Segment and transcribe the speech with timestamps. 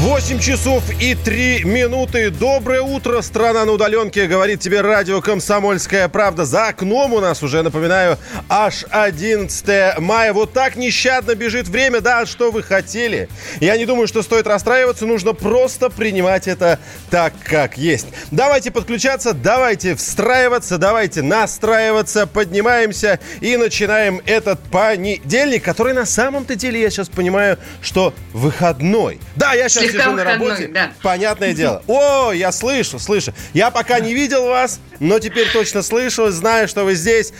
[0.00, 2.28] 8 часов и 3 минуты.
[2.28, 6.44] Доброе утро, страна на удаленке, говорит тебе радио «Комсомольская правда».
[6.44, 8.18] За окном у нас уже, напоминаю,
[8.50, 10.34] аж 11 мая.
[10.34, 13.30] Вот так нещадно бежит время, да, что вы хотели.
[13.60, 16.78] Я не думаю, что стоит расстраиваться, нужно просто принимать это
[17.10, 18.06] так, как есть.
[18.30, 26.82] Давайте подключаться, давайте встраиваться, давайте настраиваться, поднимаемся и начинаем этот понедельник, который на самом-то деле,
[26.82, 29.20] я сейчас понимаю, что выходной.
[29.36, 30.68] Да, я сейчас Слегка сижу на работе.
[30.68, 30.92] да.
[31.02, 31.82] Понятное дело.
[31.86, 33.32] О, я слышу, слышу.
[33.52, 37.32] Я пока не видел вас, но теперь точно слышу, знаю, что вы здесь.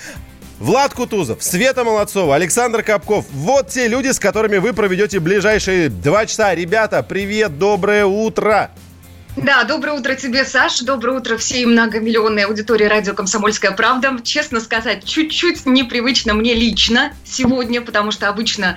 [0.58, 3.26] Влад Кутузов, Света Молодцова, Александр Капков.
[3.30, 6.54] Вот те люди, с которыми вы проведете ближайшие два часа.
[6.54, 8.70] Ребята, привет, доброе утро.
[9.36, 10.82] Да, доброе утро тебе, Саша.
[10.86, 14.16] Доброе утро всей многомиллионной аудитории радио «Комсомольская правда».
[14.24, 18.76] Честно сказать, чуть-чуть непривычно мне лично сегодня, потому что обычно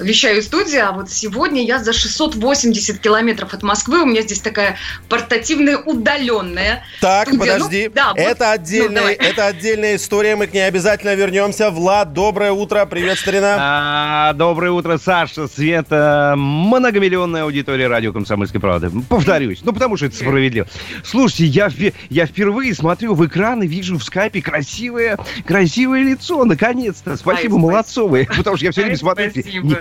[0.00, 4.02] вещаю в студии, а вот сегодня я за 680 километров от Москвы.
[4.02, 4.76] У меня здесь такая
[5.08, 7.54] портативная удаленная Так, студия.
[7.54, 7.84] подожди.
[7.86, 8.18] Ну, да, вот.
[8.18, 9.14] это, Ну, отдельная, давай.
[9.14, 11.70] это отдельная история, мы к ней обязательно вернемся.
[11.70, 13.56] Влад, доброе утро, привет, старина.
[13.60, 18.90] А, доброе утро, Саша, Света, многомиллионная аудитория радио «Комсомольской правды».
[19.08, 20.66] Повторюсь, ну потому что это справедливо.
[21.04, 21.70] Слушайте, я,
[22.08, 27.16] я впервые смотрю в экран и вижу в скайпе красивое, красивое лицо, наконец-то.
[27.16, 29.32] Спасибо, Ай, Молодцовы, потому что я все время смотрю,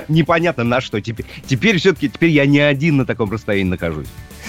[0.08, 1.26] непонятно на что теперь.
[1.48, 4.08] Теперь все-таки, теперь я не один на таком расстоянии нахожусь.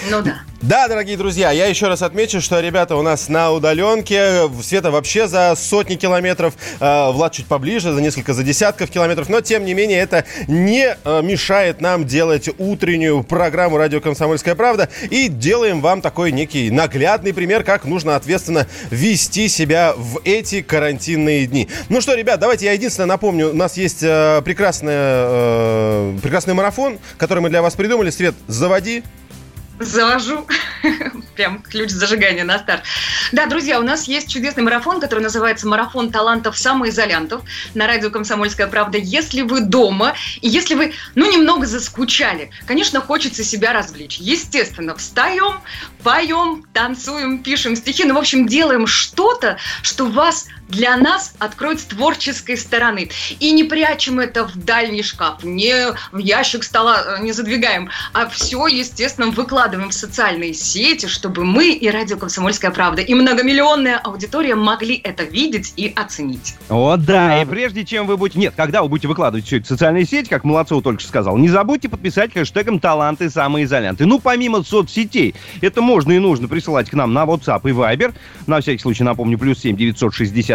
[0.09, 0.41] Ну да.
[0.61, 4.47] Да, дорогие друзья, я еще раз отмечу, что ребята у нас на удаленке.
[4.61, 9.27] Света вообще за сотни километров, э, Влад чуть поближе, за несколько, за десятков километров.
[9.27, 14.89] Но, тем не менее, это не э, мешает нам делать утреннюю программу «Радио Комсомольская правда».
[15.09, 21.47] И делаем вам такой некий наглядный пример, как нужно ответственно вести себя в эти карантинные
[21.47, 21.69] дни.
[21.89, 23.49] Ну что, ребят, давайте я единственное напомню.
[23.49, 28.11] У нас есть э, прекрасная, э, прекрасный марафон, который мы для вас придумали.
[28.11, 29.03] Свет, заводи.
[29.81, 30.45] Завожу
[31.35, 32.83] прям ключ зажигания на старт.
[33.31, 37.41] Да, друзья, у нас есть чудесный марафон, который называется «Марафон талантов самоизолянтов»
[37.73, 38.97] на радио «Комсомольская правда».
[38.97, 44.17] Если вы дома, и если вы, ну, немного заскучали, конечно, хочется себя развлечь.
[44.19, 45.61] Естественно, встаем,
[46.03, 51.83] поем, танцуем, пишем стихи, ну, в общем, делаем что-то, что вас для нас откроет с
[51.83, 53.09] творческой стороны.
[53.39, 58.27] И не прячем это в дальний шкаф, не в ящик стола э, не задвигаем, а
[58.27, 64.55] все, естественно, выкладываем в социальные сети, чтобы мы и радио «Комсомольская правда» и многомиллионная аудитория
[64.55, 66.55] могли это видеть и оценить.
[66.69, 68.39] О, да, и прежде чем вы будете...
[68.39, 71.37] Нет, когда вы будете выкладывать все это в социальные сети, как Молодцов только что сказал,
[71.37, 74.05] не забудьте подписать хэштегом «Таланты самоизолянты».
[74.05, 78.13] Ну, помимо соцсетей, это можно и нужно присылать к нам на WhatsApp и Viber.
[78.47, 79.75] На всякий случай напомню, плюс 7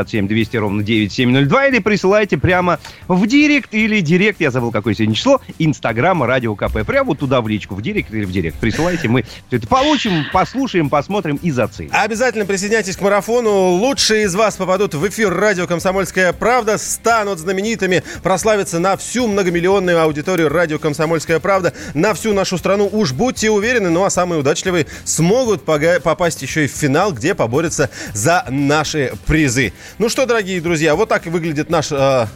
[0.07, 1.67] 967 200 ровно 9702.
[1.67, 2.79] Или присылайте прямо
[3.09, 6.85] в директ или директ, я забыл, какое сегодня число, Инстаграма Радио КП.
[6.87, 8.59] Прямо вот туда в личку, в директ или в директ.
[8.59, 11.91] Присылайте, мы все это получим, послушаем, посмотрим и заценим.
[11.93, 13.71] Обязательно присоединяйтесь к марафону.
[13.73, 20.01] Лучшие из вас попадут в эфир радио «Комсомольская правда», станут знаменитыми, прославятся на всю многомиллионную
[20.01, 22.89] аудиторию радио «Комсомольская правда», на всю нашу страну.
[22.91, 27.91] Уж будьте уверены, ну а самые удачливые смогут попасть еще и в финал, где поборются
[28.13, 29.73] за наши призы.
[29.99, 31.89] Ну что, дорогие друзья, вот так и выглядит наш...
[31.91, 32.27] э,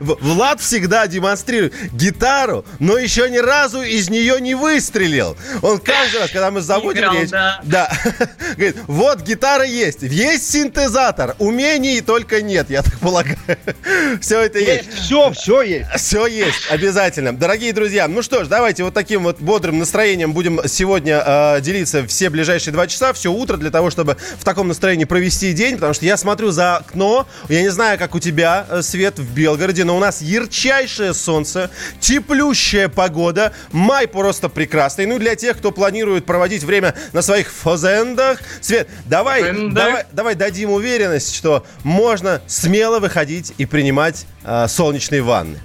[0.00, 5.34] Влад всегда демонстрирует гитару, но еще ни разу из нее не выстрелил.
[5.62, 7.30] Он каждый раз, когда мы заводим Играл, речь...
[7.30, 7.60] да.
[7.62, 7.90] Да.
[8.56, 13.38] Говорит, вот гитара есть, есть синтезатор, умений только нет, я так полагаю.
[14.20, 14.92] Все это есть.
[14.92, 15.88] Все, все есть.
[15.96, 17.34] Все есть, обязательно.
[17.34, 22.06] Дорогие друзья, ну что ж, давайте вот таким вот бодрым настроением будем сегодня э, делиться
[22.06, 25.94] все ближайшие два часа, все утро, для того, чтобы в таком настроении провести день, потому
[25.94, 29.84] что я смотрю за окно, я не знаю, как у тебя, э, Свет, в Белгороде,
[29.84, 31.70] но у нас ярчайшее солнце,
[32.00, 35.06] теплющая погода, май просто прекрасный.
[35.06, 38.40] Ну, для тех, кто планирует проводить время на своих фазендах.
[38.60, 45.58] Свет, давай, давай, давай дадим уверенность, что можно смело выходить и принимать э, солнечные ванны.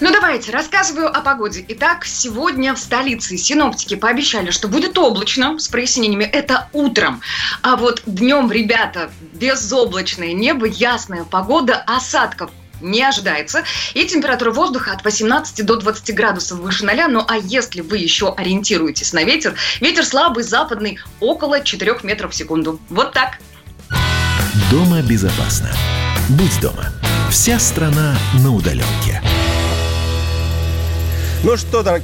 [0.00, 1.64] Ну давайте, рассказываю о погоде.
[1.68, 6.24] Итак, сегодня в столице синоптики пообещали, что будет облачно с прояснениями.
[6.24, 7.20] Это утром.
[7.62, 12.50] А вот днем, ребята, безоблачное небо, ясная погода, осадков
[12.80, 13.64] не ожидается.
[13.94, 17.08] И температура воздуха от 18 до 20 градусов выше ноля.
[17.08, 22.34] Ну а если вы еще ориентируетесь на ветер, ветер слабый, западный, около 4 метров в
[22.34, 22.80] секунду.
[22.88, 23.38] Вот так.
[24.70, 25.70] Дома безопасно.
[26.30, 26.86] Будь дома.
[27.30, 29.22] Вся страна на удаленке.
[31.46, 32.02] Ну что, дорог-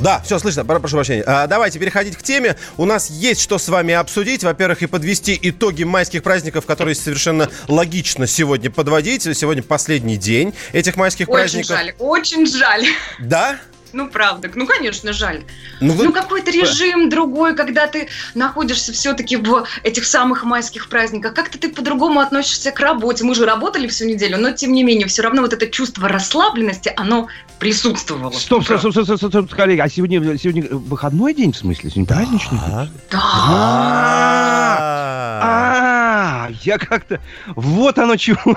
[0.00, 1.24] Да, все, слышно, прошу прощения.
[1.26, 2.56] А, давайте переходить к теме.
[2.76, 4.44] У нас есть что с вами обсудить.
[4.44, 9.22] Во-первых, и подвести итоги майских праздников, которые совершенно логично сегодня подводить.
[9.22, 11.70] Сегодня последний день этих майских очень праздников.
[11.70, 12.84] Очень жаль, очень жаль.
[13.18, 13.58] Да?
[13.96, 14.50] Ну, правда.
[14.54, 15.44] Ну, конечно, жаль.
[15.80, 16.04] Ну, вы...
[16.04, 21.32] ну какой-то режим другой, когда ты находишься все-таки в этих самых майских праздниках.
[21.32, 23.24] Как-то ты по-другому относишься к работе.
[23.24, 26.92] Мы же работали всю неделю, но, тем не менее, все равно вот это чувство расслабленности,
[26.94, 27.28] оно
[27.58, 28.32] присутствовало.
[28.32, 29.84] Стоп, стоп, стоп, стоп, стоп, стоп, коллега.
[29.84, 31.88] А сегодня, сегодня выходной день, в смысле?
[31.88, 32.58] Сегодня праздничный?
[32.68, 32.90] Да.
[33.10, 33.16] Да.
[36.62, 37.20] Я как-то...
[37.54, 38.56] Вот оно чего.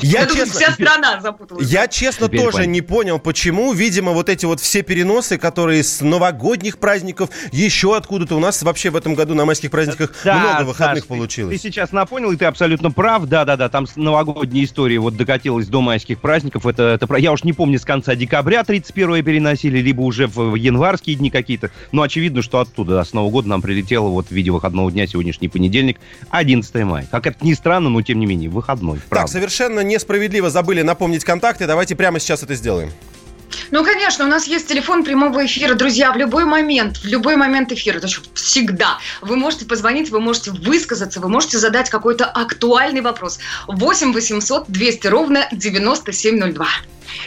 [0.00, 0.60] Я честно...
[0.60, 1.68] Вся страна запуталась.
[1.68, 3.72] Я честно тоже не понял, почему.
[3.72, 8.90] Видимо, вот эти вот все переносы, которые с новогодних праздников, еще откуда-то у нас вообще
[8.90, 11.60] в этом году на майских праздниках да, много выходных Саш, получилось.
[11.60, 13.26] Ты, ты сейчас напомнил, и ты абсолютно прав.
[13.26, 16.66] Да-да-да, там новогодняя история вот докатилась до майских праздников.
[16.66, 21.16] Это, это Я уж не помню, с конца декабря 31 переносили, либо уже в январские
[21.16, 21.70] дни какие-то.
[21.92, 25.06] Но очевидно, что оттуда, да, с Нового года нам прилетело вот в виде выходного дня,
[25.06, 25.98] сегодняшний понедельник,
[26.30, 27.08] 11 мая.
[27.10, 29.00] Как это ни странно, но тем не менее, выходной.
[29.08, 29.26] Правда.
[29.26, 31.66] Так, совершенно несправедливо забыли напомнить контакты.
[31.66, 32.90] Давайте прямо сейчас это сделаем.
[33.70, 35.74] Ну, конечно, у нас есть телефон прямого эфира.
[35.74, 40.20] Друзья, в любой момент, в любой момент эфира, то есть всегда, вы можете позвонить, вы
[40.20, 43.38] можете высказаться, вы можете задать какой-то актуальный вопрос.
[43.68, 46.66] 8 800 200 ровно 9702.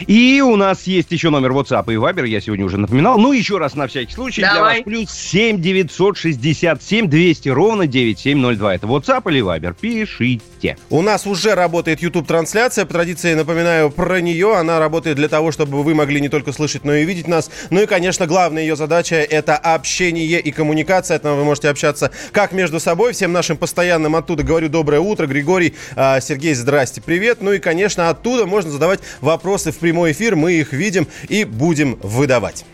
[0.06, 3.18] И у нас есть еще номер WhatsApp и Viber, я сегодня уже напоминал.
[3.18, 4.56] Ну, еще раз на всякий случай Давай.
[4.56, 4.82] для вас.
[4.84, 8.74] Плюс 7 967 200 ровно 9702.
[8.74, 9.74] Это WhatsApp или Viber.
[9.80, 10.76] Пишите.
[10.90, 12.84] У нас уже работает YouTube-трансляция.
[12.84, 14.56] По традиции напоминаю про нее.
[14.56, 17.50] Она работает для того, чтобы вы могли не только слышать, но и видеть нас.
[17.70, 21.18] Ну и, конечно, главная ее задача– это общение и коммуникация.
[21.18, 23.12] Там вы можете общаться как между собой.
[23.12, 25.26] Всем нашим постоянным оттуда говорю доброе утро.
[25.26, 27.38] Григорий, а, Сергей, здрасте, привет.
[27.40, 31.98] Ну и, конечно, оттуда можно задавать вопросы в прямой эфир, мы их видим и будем
[32.02, 32.64] выдавать.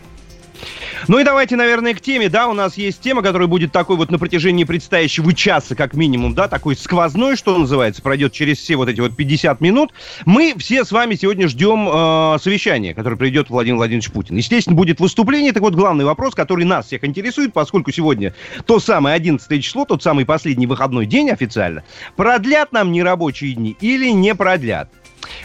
[1.07, 4.09] Ну и давайте, наверное, к теме, да, у нас есть тема, которая будет такой вот
[4.09, 8.89] на протяжении предстоящего часа, как минимум, да, такой сквозной, что называется, пройдет через все вот
[8.89, 9.91] эти вот 50 минут.
[10.25, 14.37] Мы все с вами сегодня ждем э, совещания, которое придет Владимир Владимирович Путин.
[14.37, 18.33] Естественно, будет выступление, так вот главный вопрос, который нас всех интересует, поскольку сегодня
[18.65, 21.83] то самое 11 число, тот самый последний выходной день официально,
[22.15, 24.89] продлят нам нерабочие дни или не продлят?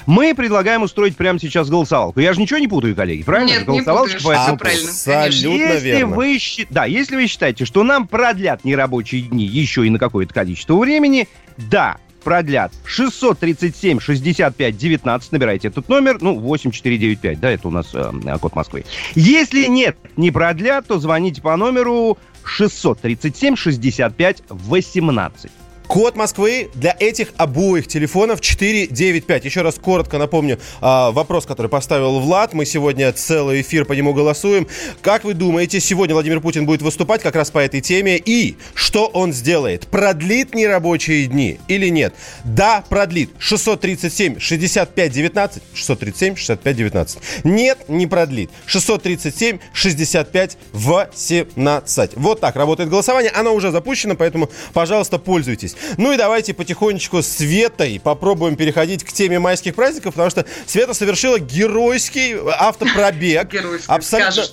[0.07, 2.21] Мы предлагаем устроить прямо сейчас голосовалку.
[2.21, 3.51] Я же ничего не путаю, коллеги, правильно?
[3.51, 4.59] Нет, Голосовалочка не поэтому...
[4.59, 4.89] правильно.
[4.91, 6.17] Абсолютно если верно.
[6.17, 6.39] Вы,
[6.71, 11.29] да, если вы считаете, что нам продлят нерабочие дни еще и на какое-то количество времени,
[11.57, 18.39] да, продлят 637 65 19, набирайте этот номер, ну, 8495, да, это у нас э,
[18.41, 18.85] код Москвы.
[19.15, 25.51] Если нет, не продлят, то звоните по номеру 637 65 18.
[25.91, 29.45] Код Москвы для этих обоих телефонов 495.
[29.45, 32.53] Еще раз коротко напомню а, вопрос, который поставил Влад.
[32.53, 34.69] Мы сегодня целый эфир по нему голосуем.
[35.03, 38.19] Как вы думаете, сегодня Владимир Путин будет выступать как раз по этой теме?
[38.25, 39.89] И что он сделает?
[39.89, 42.15] Продлит нерабочие дни или нет?
[42.45, 43.31] Да, продлит.
[43.41, 45.63] 637 65 19.
[45.75, 47.19] 637 65 19.
[47.43, 48.51] Нет, не продлит.
[48.67, 52.13] 637 65 18.
[52.15, 53.33] Вот так работает голосование.
[53.33, 55.75] Оно уже запущено, поэтому, пожалуйста, пользуйтесь.
[55.97, 60.95] Ну и давайте потихонечку с Светой попробуем переходить к теме майских праздников, потому что Света
[60.95, 63.49] совершила геройский автопробег.
[63.87, 64.45] Абсолютно,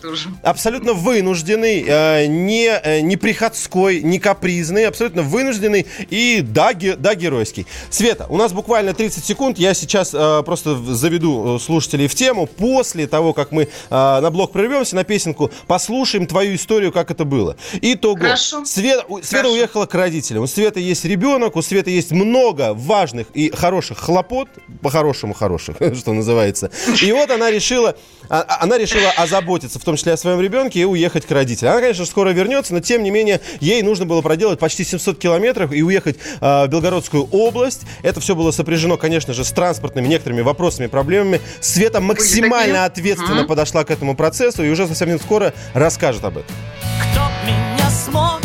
[0.44, 7.16] абсолютно вынужденный, э, не, э, не приходской, не капризный, абсолютно вынужденный и да, ге, да,
[7.16, 7.68] геройский.
[7.90, 9.58] Света, у нас буквально 30 секунд.
[9.58, 12.48] Я сейчас э, просто заведу слушателей в тему.
[12.48, 17.56] После того, как мы на блок прервемся, на песенку, послушаем твою историю, как это было.
[17.82, 18.18] Итого.
[18.18, 18.66] Хорошо.
[18.66, 20.44] Света, Света уехала к родителям.
[20.44, 24.50] У Светы есть ребенок ребенок, у Светы есть много важных и хороших хлопот,
[24.82, 26.72] по-хорошему хороших, что называется.
[27.02, 27.96] И вот она решила,
[28.30, 31.74] а, а, она решила озаботиться, в том числе о своем ребенке, и уехать к родителям.
[31.74, 35.72] Она, конечно, скоро вернется, но тем не менее ей нужно было проделать почти 700 километров
[35.72, 37.82] и уехать э, в Белгородскую область.
[38.04, 41.42] Это все было сопряжено, конечно же, с транспортными некоторыми вопросами, проблемами.
[41.62, 43.50] Света максимально ответственно угу.
[43.50, 46.56] подошла к этому процессу и уже совсем скоро расскажет об этом.
[47.02, 48.42] Кто меня смог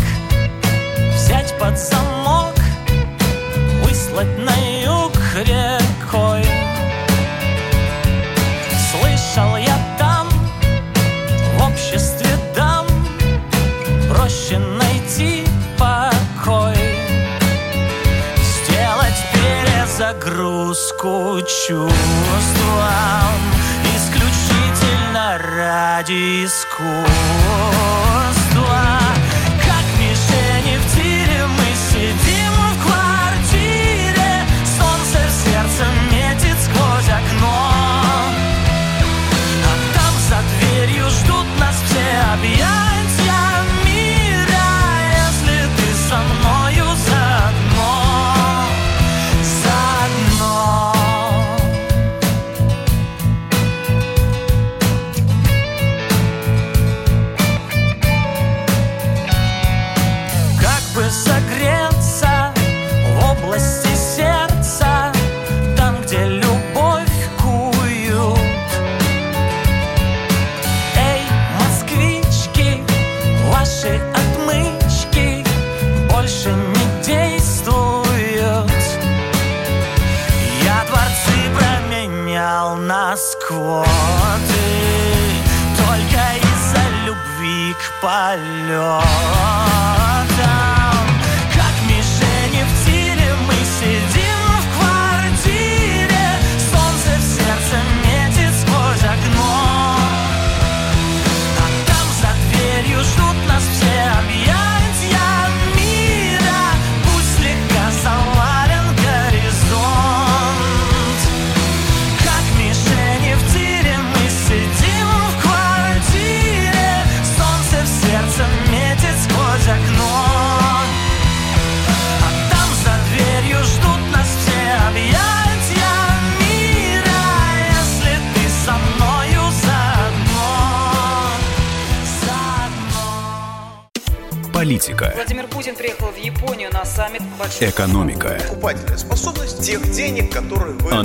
[1.15, 2.12] взять под замок?
[5.43, 6.45] Рекой.
[8.91, 10.29] Слышал я там,
[11.57, 12.87] в обществе дам,
[14.11, 15.47] проще найти
[15.79, 16.77] покой.
[18.37, 21.91] Сделать перезагрузку чувствам
[23.97, 28.02] исключительно ради искусства.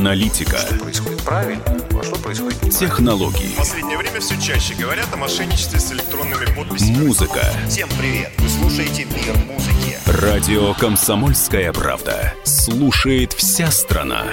[0.07, 2.79] Аналитика, Что происходит правильно, а что происходит неправильно.
[2.79, 7.05] технологии, В последнее время все чаще говорят о мошенничестве с электронными подписями.
[7.05, 7.41] музыка.
[7.67, 8.31] Всем привет!
[8.37, 9.97] Вы слушаете «Мир музыки».
[10.05, 12.33] Радио «Комсомольская правда».
[12.45, 14.23] Слушает вся страна.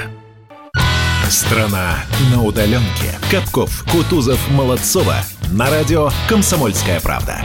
[1.28, 3.18] Страна на удаленке.
[3.30, 5.16] Капков, Кутузов, Молодцова.
[5.50, 7.42] На радио «Комсомольская правда».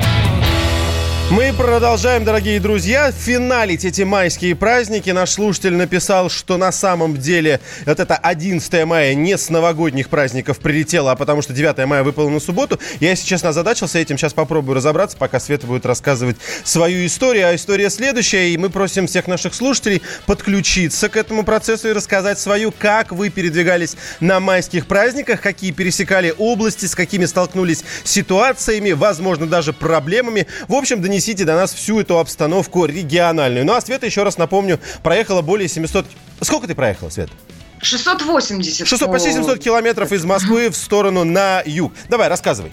[1.32, 5.12] Мы продолжаем, дорогие друзья, финалить эти майские праздники.
[5.12, 10.58] Наш слушатель написал, что на самом деле вот это 11 мая не с новогодних праздников
[10.58, 12.80] прилетело, а потому что 9 мая выпало на субботу.
[13.00, 14.18] Я, если честно, озадачился этим.
[14.18, 17.50] Сейчас попробую разобраться, пока Света будет рассказывать свою историю.
[17.50, 22.40] А история следующая, и мы просим всех наших слушателей подключиться к этому процессу и рассказать
[22.40, 29.46] свою, как вы передвигались на майских праздниках, какие пересекали области, с какими столкнулись ситуациями, возможно,
[29.46, 30.48] даже проблемами.
[30.68, 33.66] В общем, донесите до нас всю эту обстановку региональную.
[33.66, 36.06] Ну а Света, еще раз напомню, проехала более 700...
[36.42, 37.34] Сколько ты проехала, Света?
[37.82, 38.88] 680.
[38.88, 41.94] 600, почти 700 километров из Москвы в сторону на юг.
[42.08, 42.72] Давай, рассказывай.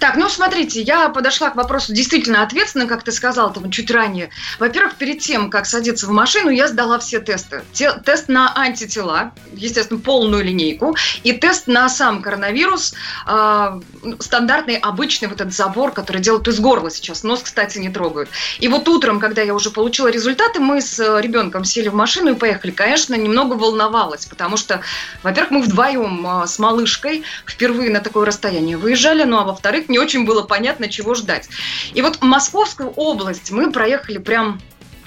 [0.00, 4.30] Так, ну смотрите, я подошла к вопросу действительно ответственно, как ты сказал там чуть ранее.
[4.58, 7.62] Во-первых, перед тем, как садиться в машину, я сдала все тесты.
[7.72, 12.94] Те- тест на антитела, естественно, полную линейку, и тест на сам коронавирус,
[13.26, 17.22] ну, стандартный, обычный вот этот забор, который делают из горла сейчас.
[17.22, 18.28] Нос, кстати, не трогают.
[18.60, 22.32] И вот утром, когда я уже получила результаты, мы с э, ребенком сели в машину
[22.32, 22.70] и поехали.
[22.70, 24.80] Конечно, немного волновалась, потому что,
[25.22, 29.98] во-первых, мы вдвоем а, с малышкой впервые на такое расстояние выезжали, ну а во-вторых, не
[29.98, 31.48] очень было понятно, чего ждать.
[31.94, 34.60] И вот Московскую область мы проехали прям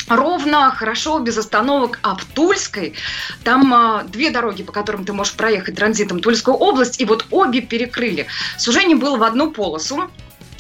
[0.08, 2.00] ровно, хорошо, без остановок.
[2.04, 2.94] А в Тульской
[3.44, 7.62] там а, две дороги, по которым ты можешь проехать транзитом Тульскую область, и вот обе
[7.62, 8.28] перекрыли.
[8.58, 10.10] Сужение было в одну полосу.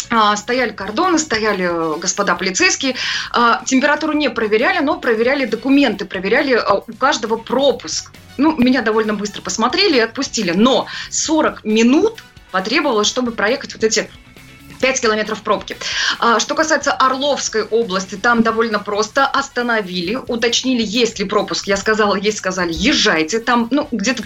[0.09, 2.95] А, Стояли кордоны, стояли э, господа полицейские.
[3.31, 8.11] А, Температуру не проверяли, но проверяли документы, проверяли а, у каждого пропуск.
[8.37, 10.51] Ну, меня довольно быстро посмотрели и отпустили.
[10.51, 12.23] Но 40 минут
[12.55, 14.09] потребовалось, чтобы проехать вот эти
[14.79, 15.75] 5 километров пробки.
[16.19, 21.67] А, Что касается Орловской области, там довольно просто остановили, уточнили, есть ли пропуск.
[21.67, 23.39] Я сказала, есть, сказали, езжайте.
[23.39, 24.23] Там, ну, где-то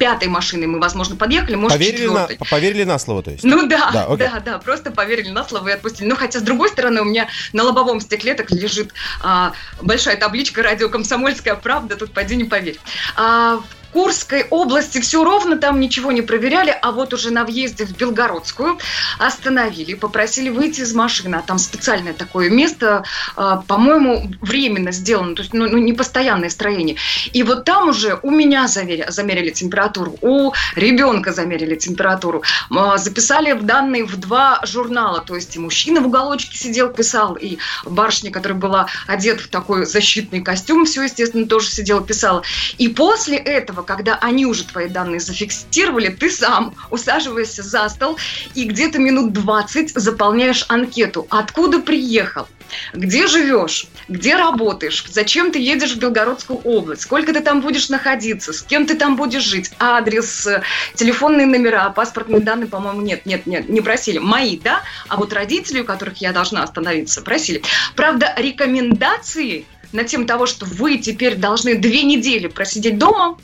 [0.00, 2.48] пятой машиной мы, возможно, подъехали, может, Поверили на, четвертой.
[2.50, 3.44] поверили на слово, то есть?
[3.44, 6.08] Ну да, Да, да, да, просто поверили на слово и отпустили.
[6.08, 8.92] Ну, хотя, с другой стороны, у меня на лобовом стекле так лежит
[9.22, 12.78] а, большая табличка «Радио Комсомольская правда», тут пойди не поверь.
[13.16, 13.60] А,
[13.92, 18.78] Курской области все ровно, там ничего не проверяли, а вот уже на въезде в Белгородскую
[19.18, 23.04] остановили, попросили выйти из машины, а там специальное такое место,
[23.36, 26.96] а, по-моему, временно сделано, то есть ну, ну, не постоянное строение.
[27.32, 33.62] И вот там уже у меня замерили температуру, у ребенка замерили температуру, А, записали в
[33.64, 38.58] данные в два журнала, то есть и мужчина в уголочке сидел, писал, и барышня, которая
[38.58, 42.42] была одета в такой защитный костюм, все, естественно, тоже сидела, писала.
[42.78, 48.18] И после этого, когда они уже твои данные зафиксировали, ты сам усаживаешься за стол
[48.54, 51.26] и где-то минут 20 заполняешь анкету.
[51.30, 52.46] Откуда приехал?
[52.92, 53.86] Где живешь?
[54.08, 55.04] Где работаешь?
[55.08, 57.02] Зачем ты едешь в Белгородскую область?
[57.02, 58.52] Сколько ты там будешь находиться?
[58.52, 59.70] С кем ты там будешь жить?
[59.78, 60.62] Адрес, э,
[60.94, 64.18] телефонные номера, паспортные данные, по-моему, нет, нет, нет, не просили.
[64.18, 64.82] Мои, да?
[65.08, 67.62] А вот родители, у которых я должна остановиться, просили.
[67.96, 73.38] Правда, рекомендации на тему того, что вы теперь должны две недели просидеть дома,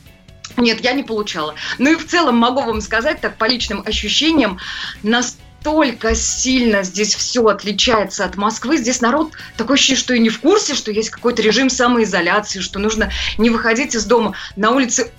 [0.57, 1.55] нет, я не получала.
[1.79, 4.59] Ну и в целом могу вам сказать, так по личным ощущениям,
[5.03, 8.77] настолько сильно здесь все отличается от Москвы.
[8.77, 12.79] Здесь народ такое ощущение, что и не в курсе, что есть какой-то режим самоизоляции, что
[12.79, 14.35] нужно не выходить из дома.
[14.57, 15.11] На улице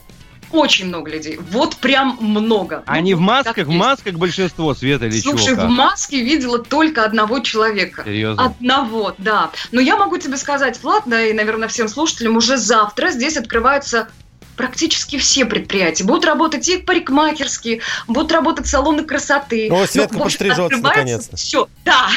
[0.52, 1.40] очень много людей.
[1.52, 2.84] Вот прям много.
[2.86, 5.64] Они Ну, в масках, в масках большинство, Света или Слушай, чего?
[5.64, 8.04] в маске видела только одного человека.
[8.06, 8.46] Серьезно?
[8.46, 9.52] Одного, да.
[9.72, 14.08] Но я могу тебе сказать, Влад, да и, наверное, всем слушателям, уже завтра здесь открываются
[14.56, 16.04] практически все предприятия.
[16.04, 19.70] Будут работать и парикмахерские, будут работать салоны красоты.
[19.72, 21.38] О, Светка Ну, в общем, подстрижется наконец-то.
[21.38, 22.10] Все, да.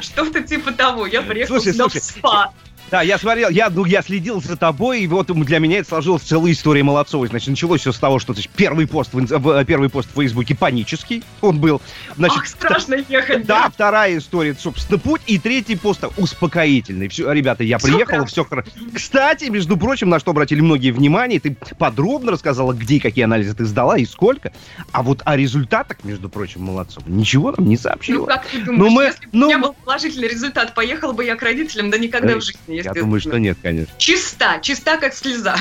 [0.00, 1.06] Что-то типа того.
[1.06, 2.52] Я приехала Слушай, сюда в спа.
[2.90, 6.22] Да, я смотрел, я, ну, я следил за тобой, и вот для меня это сложилась
[6.22, 7.28] целая история Молодцовой.
[7.28, 10.56] Значит, началось все с того, что значит, первый, пост в, в- первый пост в Фейсбуке
[10.56, 11.80] панический, он был.
[12.16, 13.70] Значит, Ах, страшно ехать, Да, да?
[13.70, 15.20] вторая история, собственно, путь.
[15.26, 17.08] И третий пост успокоительный.
[17.08, 18.26] Все, ребята, я приехала, прям.
[18.26, 18.68] все хорошо.
[18.92, 23.54] Кстати, между прочим, на что обратили многие внимание, ты подробно рассказала, где и какие анализы
[23.54, 24.52] ты сдала и сколько.
[24.92, 28.26] А вот о результатах, между прочим, молодцом, ничего нам не Ну, сообщила.
[28.26, 31.24] как ты Ну, думаешь, мы- если бы ну, у меня был положительный результат, поехала бы
[31.24, 33.92] я к родителям, да никогда Э, в жизни, Я думаю, что нет, конечно.
[33.98, 35.56] Чиста, чиста, как слеза.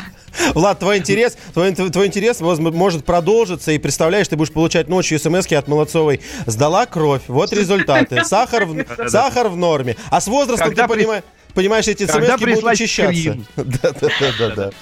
[0.54, 5.52] Влад, твой интерес, твой, твой интерес может продолжиться, и представляешь, ты будешь получать ночью смс
[5.52, 6.22] от Молодцовой.
[6.46, 8.24] Сдала кровь, вот результаты.
[8.24, 9.96] Сахар в, сахар в норме.
[10.10, 11.24] А с возрастом Когда ты прис- понима-
[11.54, 13.14] понимаешь, эти смс будут учащаться.
[13.14, 13.46] скрин.
[13.56, 14.64] Да, да, да, да, да.
[14.66, 14.74] Так,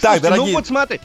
[0.00, 0.46] Слушайте, дорогие...
[0.46, 1.00] Ну вот смотри,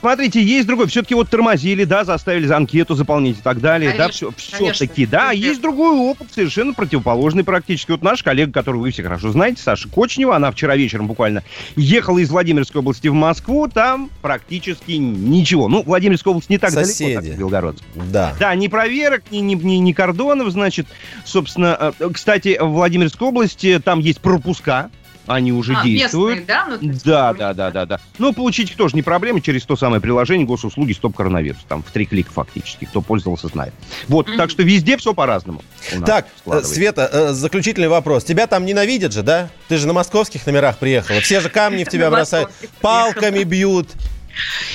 [0.00, 0.86] Смотрите, есть другой.
[0.88, 3.90] Все-таки вот тормозили, да, заставили за анкету заполнить и так далее.
[3.92, 4.86] да, Конечно, все, конечно.
[4.86, 5.32] таки да.
[5.32, 5.48] Везде.
[5.48, 7.90] Есть другой опыт, совершенно противоположный практически.
[7.90, 11.42] Вот наш коллега, которого вы все хорошо знаете, Саша Кочнева, она вчера вечером буквально
[11.76, 15.68] ехала из Владимирской области в Москву, там практически ничего.
[15.68, 17.14] Ну, Владимирская область не так далеко, Соседи.
[17.14, 17.84] как Белгородск.
[17.94, 18.34] Да.
[18.40, 20.86] Да, ни проверок, ни, ни, ни- ни кордонов, значит.
[21.24, 24.90] Собственно, э, кстати, в Владимирской области там есть пропуска,
[25.26, 26.40] они уже А, действуют.
[26.40, 26.66] местные, да?
[26.80, 28.00] Ну, есть, Да, да, да, да, да.
[28.18, 31.60] Ну, получить их тоже не проблема через то самое приложение госуслуги Стоп коронавирус.
[31.68, 32.84] Там в три клика фактически.
[32.84, 33.72] Кто пользовался, знает.
[34.08, 34.36] Вот, Мгм.
[34.38, 35.62] так что везде все по-разному.
[36.04, 36.62] Так, э.
[36.62, 38.24] Света, э, заключительный вопрос.
[38.24, 39.48] Тебя там ненавидят же, да?
[39.68, 41.20] Ты же на московских номерах приехала.
[41.20, 43.88] Все же камни в тебя бросают, палками бьют.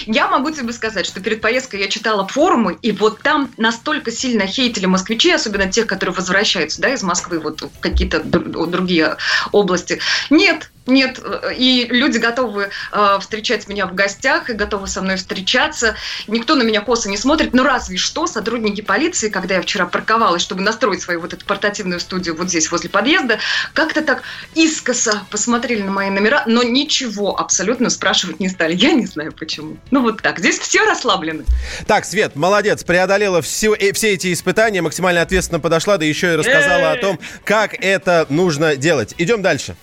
[0.06, 4.48] Я могу тебе сказать, что перед поездкой я читала форумы, и вот там настолько сильно
[4.48, 9.18] хейтили москвичей, особенно тех, которые возвращаются да, из Москвы вот, в какие-то др- другие
[9.52, 10.00] области.
[10.30, 11.20] Нет, нет,
[11.58, 15.96] и люди готовы э, встречать меня в гостях и готовы со мной встречаться.
[16.28, 20.42] Никто на меня косо не смотрит, но разве что сотрудники полиции, когда я вчера парковалась,
[20.42, 23.40] чтобы настроить свою вот эту портативную студию вот здесь возле подъезда,
[23.74, 28.76] как-то так искоса посмотрели на мои номера, но ничего абсолютно спрашивать не стали.
[28.76, 29.78] Я не знаю почему.
[29.90, 30.40] Ну вот так.
[30.40, 31.46] Здесь все расслаблены.
[31.88, 36.36] Так, Свет, молодец, преодолела все, э, все эти испытания, максимально ответственно подошла, да еще и
[36.36, 39.16] рассказала о том, как это нужно делать.
[39.18, 39.76] Идем дальше.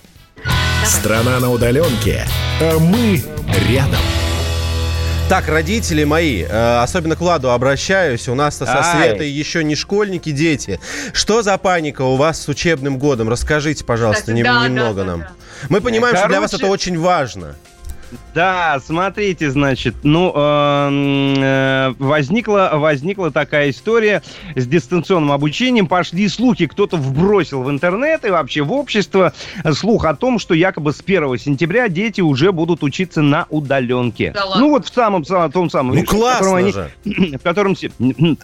[0.85, 2.25] Страна на удаленке,
[2.61, 3.23] а мы
[3.69, 3.99] рядом.
[5.29, 9.07] Так, родители мои, э, особенно к Владу обращаюсь, у нас-то со Ай.
[9.09, 10.79] Светой еще не школьники, дети.
[11.13, 13.29] Что за паника у вас с учебным годом?
[13.29, 15.19] Расскажите, пожалуйста, Кстати, да, немного да, да, нам.
[15.21, 15.29] да.
[15.69, 17.55] Мы понимаем, что для вас Короче- это очень важно.
[18.33, 24.23] Да, смотрите, значит, ну, эм, э, возникла, возникла такая история
[24.55, 25.85] с дистанционным обучением.
[25.87, 29.33] Пошли слухи, кто-то вбросил в интернет и вообще в общество
[29.73, 34.31] слух о том, что якобы с 1 сентября дети уже будут учиться на удаленке.
[34.31, 34.61] Да ладно?
[34.65, 36.91] ну, вот в самом, самом том самом Ну, режиме, в котором классно они- же.
[37.37, 37.75] в котором...
[37.75, 37.91] все-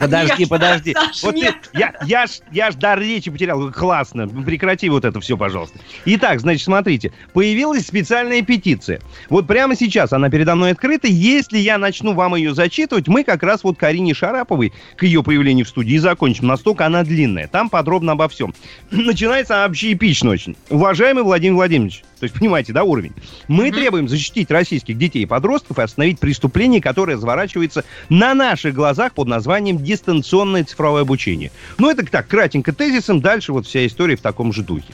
[0.00, 0.96] Подожди, подожди.
[1.22, 3.70] Вот ты- я, я, ж, я ж дар речи потерял.
[3.70, 4.26] Классно.
[4.26, 5.78] Прекрати вот это все, пожалуйста.
[6.06, 7.12] Итак, значит, смотрите.
[7.32, 9.00] Появилась специальная петиция.
[9.28, 11.08] Вот прямо сейчас она передо мной открыта.
[11.08, 15.66] Если я начну вам ее зачитывать, мы как раз вот Карине Шараповой к ее появлению
[15.66, 16.46] в студии закончим.
[16.46, 17.48] Настолько она длинная.
[17.48, 18.54] Там подробно обо всем.
[18.90, 20.56] Начинается она вообще эпично очень.
[20.70, 23.12] Уважаемый Владимир Владимирович, то есть, понимаете, да, уровень?
[23.48, 23.74] Мы Мгм.
[23.74, 29.26] требуем защитить российских детей и подростков и остановить преступление, которое разворачивается на наших глазах под
[29.26, 31.50] названием дистанционное цифровое обучение.
[31.78, 34.84] Ну, это так, кратенько тезисом, дальше вот вся история в таком же духе.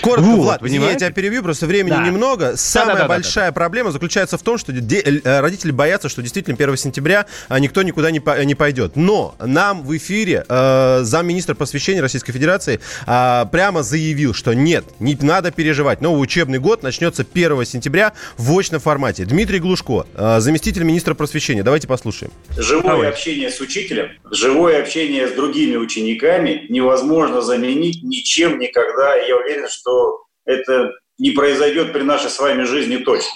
[0.00, 0.98] Коротко, Вот, Влад, извини, я понимаете?
[1.06, 2.04] тебя перебью, просто времени Да.
[2.04, 2.56] немного.
[2.56, 3.08] Самая Да-да-да-да-да.
[3.14, 7.60] большая проблема заключается в том, что де- э, родители боятся, что действительно 1 сентября а,
[7.60, 8.96] никто никуда не, по- не пойдет.
[8.96, 15.16] Но нам в эфире э, замминистра просвещения Российской Федерации а, прямо заявил, что нет, не
[15.20, 16.00] надо переживать.
[16.00, 19.26] Новый учебный год начнется 1 сентября в очном формате.
[19.26, 21.62] Дмитрий Глушко, э, заместитель министра просвещения.
[21.62, 22.32] Давайте послушаем.
[22.56, 23.08] Живое Давай.
[23.10, 29.14] общение с учителем, живое общение с другими учениками невозможно заменить ничем никогда.
[29.14, 33.30] Я уверен, что это не произойдет при нашей с вами жизни точно.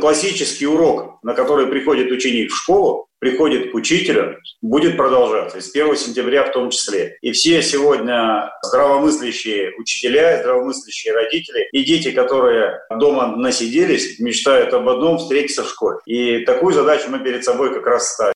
[0.00, 5.70] Классический урок, на который приходит ученик в школу, приходит к учителю, будет продолжаться, и с
[5.70, 7.18] 1 сентября в том числе.
[7.20, 15.18] И все сегодня здравомыслящие учителя, здравомыслящие родители и дети, которые дома насиделись, мечтают об одном–
[15.20, 15.98] встретиться в школе.
[16.06, 18.34] И такую задачу мы перед собой как раз ставим.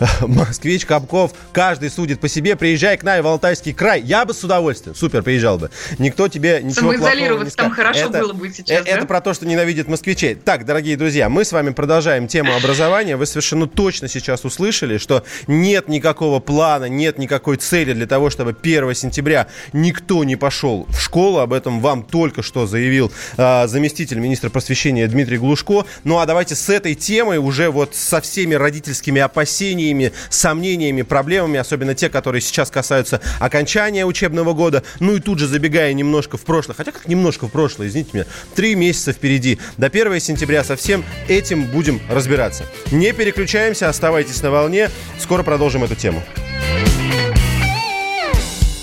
[0.22, 2.56] Москвич, Капков, каждый судит по себе.
[2.56, 4.00] Приезжай к нам в Алтайский край.
[4.00, 5.70] Я бы с удовольствием, супер, приезжал бы.
[5.98, 9.06] Никто тебе ничего плохого не Самоизолироваться там хорошо Это- было бы сейчас, э- Это да?
[9.06, 10.34] про то, что ненавидит москвичей.
[10.34, 13.16] Так, дорогие друзья, мы с вами продолжаем тему образования.
[13.16, 18.54] Вы совершенно точно сейчас услышали, что нет никакого плана, нет никакой цели для того, чтобы
[18.54, 21.38] 1 сентября никто не пошел в школу.
[21.38, 25.84] Об этом вам только что заявил э, заместитель министра просвещения Дмитрий Глушко.
[26.04, 29.89] Ну а давайте с этой темой уже вот со всеми родительскими опасениями,
[30.28, 34.82] сомнениями, проблемами, особенно те, которые сейчас касаются окончания учебного года.
[35.00, 38.26] Ну и тут же забегая немножко в прошлое, хотя как немножко в прошлое, извините меня,
[38.54, 39.58] три месяца впереди.
[39.76, 42.64] До 1 сентября со всем этим будем разбираться.
[42.90, 44.90] Не переключаемся, оставайтесь на волне.
[45.18, 46.22] Скоро продолжим эту тему.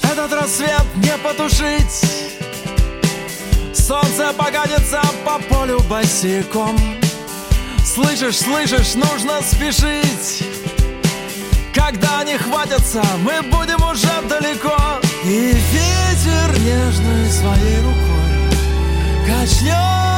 [0.03, 2.27] Этот рассвет не потушить
[3.73, 6.77] Солнце погонится по полю босиком
[7.85, 10.43] Слышишь, слышишь, нужно спешить
[11.77, 14.75] Когда они хватятся, мы будем уже далеко.
[15.23, 20.16] И ветер нежной своей рукой Качнет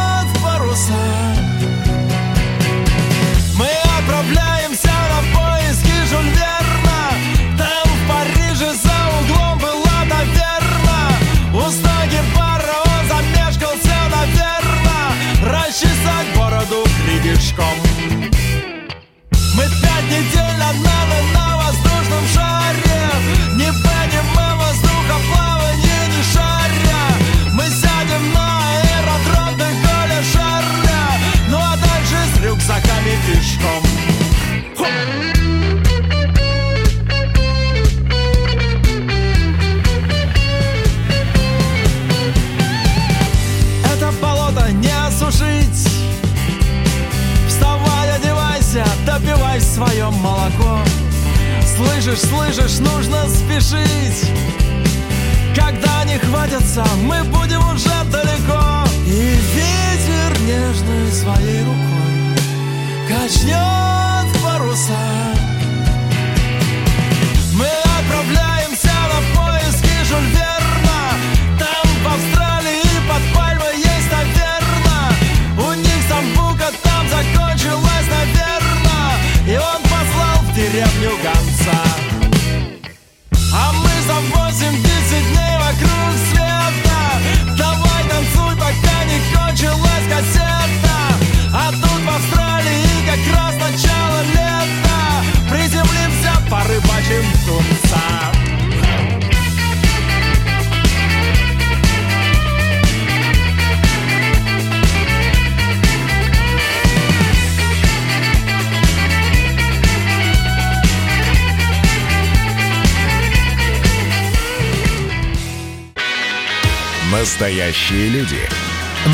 [117.70, 118.50] Настоящие люди.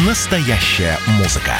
[0.07, 1.55] Настоящая музыка.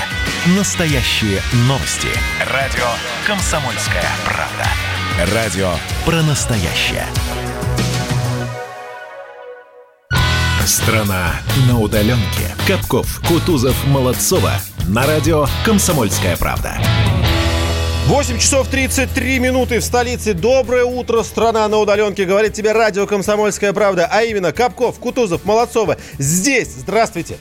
[0.58, 2.08] Настоящие новости.
[2.54, 2.86] Радио
[3.28, 5.36] «Комсомольская правда».
[5.36, 5.74] Радио
[6.06, 7.06] про настоящее.
[10.66, 11.34] Страна
[11.68, 12.56] на удаленке.
[12.66, 14.54] Капков, Кутузов, Молодцова.
[14.88, 16.78] На радио «Комсомольская правда».
[18.08, 20.34] 8 часов 33 минуты в столице.
[20.36, 22.26] Доброе утро, страна на удаленке.
[22.26, 24.08] Говорит тебе радио «Комсомольская правда».
[24.12, 25.98] А именно Капков, Кутузов, Молодцова.
[26.20, 26.68] Здесь.
[26.78, 27.38] Здравствуйте.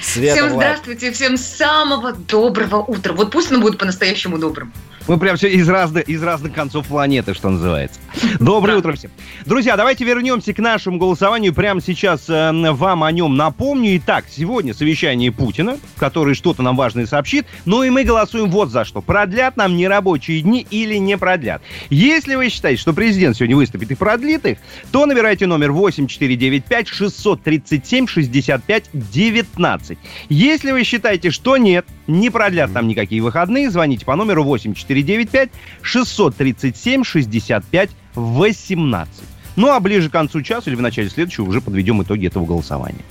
[0.00, 0.56] Света, Всем Влад.
[0.64, 3.12] здравствуйте, всем самого доброго утра.
[3.14, 4.72] Вот пусть оно будет по-настоящему добрым.
[5.08, 7.98] Мы прям все из разных, из разных концов планеты, что называется.
[8.40, 9.10] Доброе утро всем.
[9.46, 11.54] Друзья, давайте вернемся к нашему голосованию.
[11.54, 13.96] Прямо сейчас э, вам о нем напомню.
[13.96, 17.46] Итак, сегодня совещание Путина, который что-то нам важное сообщит.
[17.64, 19.00] Ну и мы голосуем вот за что.
[19.00, 21.62] Продлят нам нерабочие дни или не продлят.
[21.88, 24.58] Если вы считаете, что президент сегодня выступит и продлит их,
[24.92, 29.98] то набирайте номер 8495 637 65 19.
[30.28, 35.50] Если вы считаете, что нет, не продлят там никакие выходные, звоните по номеру 8495
[35.82, 39.12] 637 65 18.
[39.56, 43.04] Ну а ближе к концу часа или в начале следующего уже подведем итоги этого голосования.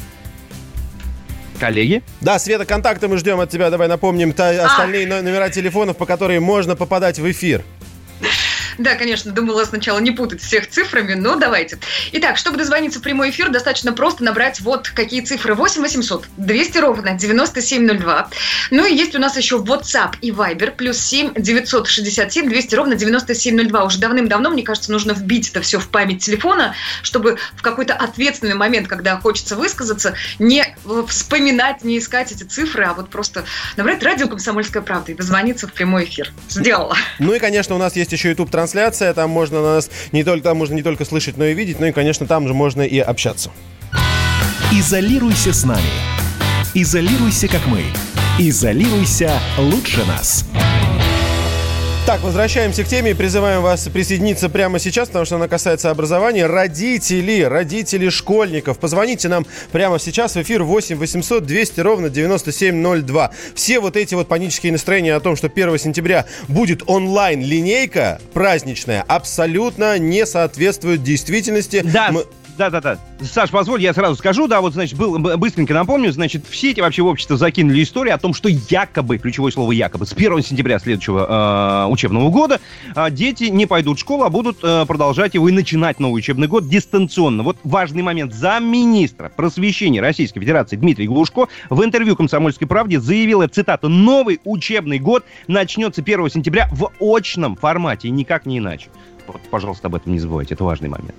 [1.60, 2.04] Коллеги?
[2.22, 3.70] Да, Света, контакты мы ждем от тебя.
[3.70, 7.64] Давай напомним та- остальные но- номера телефонов, по которым можно попадать в эфир.
[8.80, 11.80] Да, конечно, думала сначала не путать всех цифрами, но давайте.
[12.14, 15.54] Итак, чтобы дозвониться в прямой эфир, достаточно просто набрать вот какие цифры.
[15.54, 18.30] 8 800 200 ровно 9702.
[18.72, 20.72] Ну и есть у нас еще WhatsApp и Viber.
[20.72, 23.84] Плюс 7 967 200 ровно 9702.
[23.84, 28.56] Уже давным-давно, мне кажется, нужно вбить это все в память телефона, чтобы в какой-то ответственный
[28.56, 30.66] момент, когда хочется высказаться, не
[31.10, 33.44] вспоминать, не искать эти цифры, а вот просто
[33.76, 36.32] набрать радио «Комсомольская правда» и дозвониться в прямой эфир.
[36.48, 36.96] Сделала.
[37.20, 40.58] Ну и, конечно, у нас есть еще YouTube-трансляция трансляция, там можно нас не только, там
[40.58, 43.50] можно не только слышать, но и видеть, ну и, конечно, там же можно и общаться.
[44.72, 45.82] Изолируйся с нами.
[46.76, 47.84] Изолируйся, как мы.
[48.38, 50.46] Изолируйся лучше нас.
[52.10, 56.48] Так, возвращаемся к теме и призываем вас присоединиться прямо сейчас, потому что она касается образования.
[56.48, 63.30] Родители, родители школьников, позвоните нам прямо сейчас в эфир 8 800 200 ровно 9702.
[63.54, 70.00] Все вот эти вот панические настроения о том, что 1 сентября будет онлайн-линейка праздничная, абсолютно
[70.00, 71.84] не соответствуют действительности.
[71.86, 72.26] Да, Мы-
[72.60, 72.98] Да-да-да.
[73.22, 77.04] Саш, позволь, я сразу скажу, да, вот, значит, был, быстренько напомню, значит, в сети вообще
[77.04, 81.86] в общество закинули историю о том, что якобы, ключевое слово якобы, с 1 сентября следующего
[81.86, 82.60] э, учебного года
[82.94, 86.50] э, дети не пойдут в школу, а будут э, продолжать его и начинать новый учебный
[86.50, 87.44] год дистанционно.
[87.44, 88.34] Вот важный момент.
[88.34, 95.24] Замминистра просвещения Российской Федерации Дмитрий Глушко в интервью «Комсомольской правде» заявил, цитата, «Новый учебный год
[95.48, 98.90] начнется 1 сентября в очном формате, и никак не иначе».
[99.52, 101.16] Пожалуйста, об этом не забывайте, это важный момент.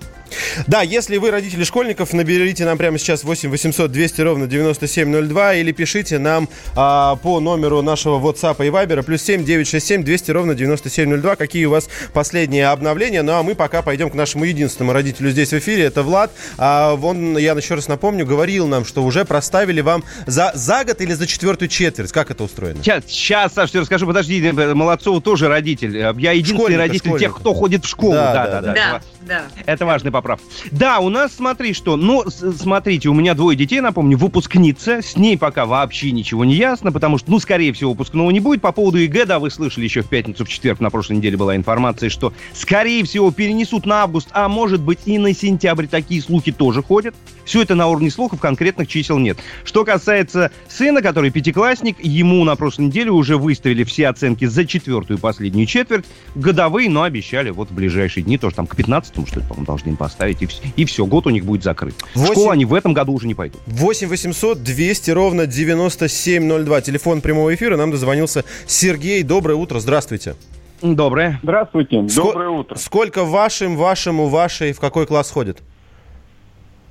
[0.67, 5.71] Да, если вы родители школьников, наберите нам прямо сейчас 8 800 200 ровно 9702 или
[5.71, 11.35] пишите нам а, по номеру нашего WhatsApp и Viber плюс 7 967 200 ровно 9702,
[11.35, 13.21] какие у вас последние обновления.
[13.21, 16.31] Ну а мы пока пойдем к нашему единственному родителю здесь в эфире, это Влад.
[16.57, 21.01] А, он, я еще раз напомню, говорил нам, что уже проставили вам за, за год
[21.01, 22.11] или за четвертую четверть.
[22.11, 22.81] Как это устроено?
[22.83, 24.07] Сейчас, сейчас, Саш, тебе расскажу.
[24.07, 25.97] Подожди, Молодцову тоже родитель.
[25.97, 27.39] Я единственный Школьника, родитель тех, школьника.
[27.39, 28.00] кто ходит в школу.
[28.09, 28.73] Да, Да, да, да, да.
[28.73, 29.41] Да, Это- да.
[29.65, 30.39] Это важный поправ.
[30.71, 31.95] Да, у нас, смотри, что.
[31.95, 35.01] Ну, смотрите, у меня двое детей, напомню, выпускница.
[35.01, 38.61] С ней пока вообще ничего не ясно, потому что, ну, скорее всего, выпускного не будет.
[38.61, 41.55] По поводу ЕГЭ, да, вы слышали еще в пятницу, в четверг, на прошлой неделе была
[41.55, 45.87] информация, что, скорее всего, перенесут на август, а может быть и на сентябрь.
[45.87, 47.13] Такие слухи тоже ходят.
[47.45, 49.37] Все это на уровне слухов, конкретных чисел нет.
[49.63, 55.17] Что касается сына, который пятиклассник, ему на прошлой неделе уже выставили все оценки за четвертую
[55.17, 56.05] и последнюю четверть.
[56.35, 59.89] Годовые, но обещали вот в ближайшие дни, тоже там к 15 что ли, по-моему, должны
[59.89, 60.41] им поставить.
[60.41, 61.95] И, вс- и все, год у них будет закрыт.
[62.13, 63.61] В Восемь- школу они в этом году уже не пойдут.
[63.67, 66.81] 8 800 200 ровно 9702.
[66.81, 67.77] Телефон прямого эфира.
[67.77, 69.23] Нам дозвонился Сергей.
[69.23, 69.79] Доброе утро.
[69.79, 70.35] Здравствуйте.
[70.81, 71.39] Доброе.
[71.43, 72.75] Здравствуйте, доброе утро.
[72.75, 75.59] Сколько вашим, вашему, вашей, в какой класс ходит?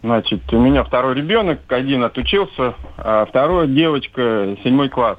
[0.02, 5.18] Значит, у меня второй ребенок, один отучился, а второй девочка, седьмой класс.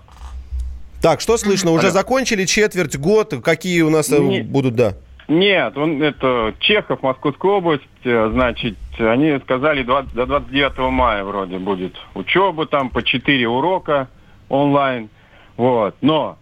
[1.02, 1.72] Так, что слышно?
[1.72, 1.94] Уже Алло.
[1.94, 3.34] закончили четверть, год?
[3.44, 4.94] Какие у нас э, Не- будут, да?
[5.28, 11.58] Нет, он это Чехов, Московская область, э, значит, они сказали 20 до 29 мая вроде
[11.58, 14.10] будет учеба там по 4 урока
[14.50, 15.10] онлайн,
[15.58, 15.96] вот.
[16.02, 16.38] Но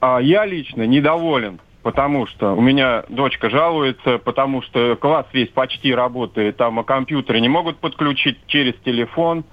[0.00, 5.94] а я лично недоволен, потому что у меня дочка жалуется, потому что класс весь почти
[5.94, 9.44] работает, там а компьютеры не могут подключить через телефон.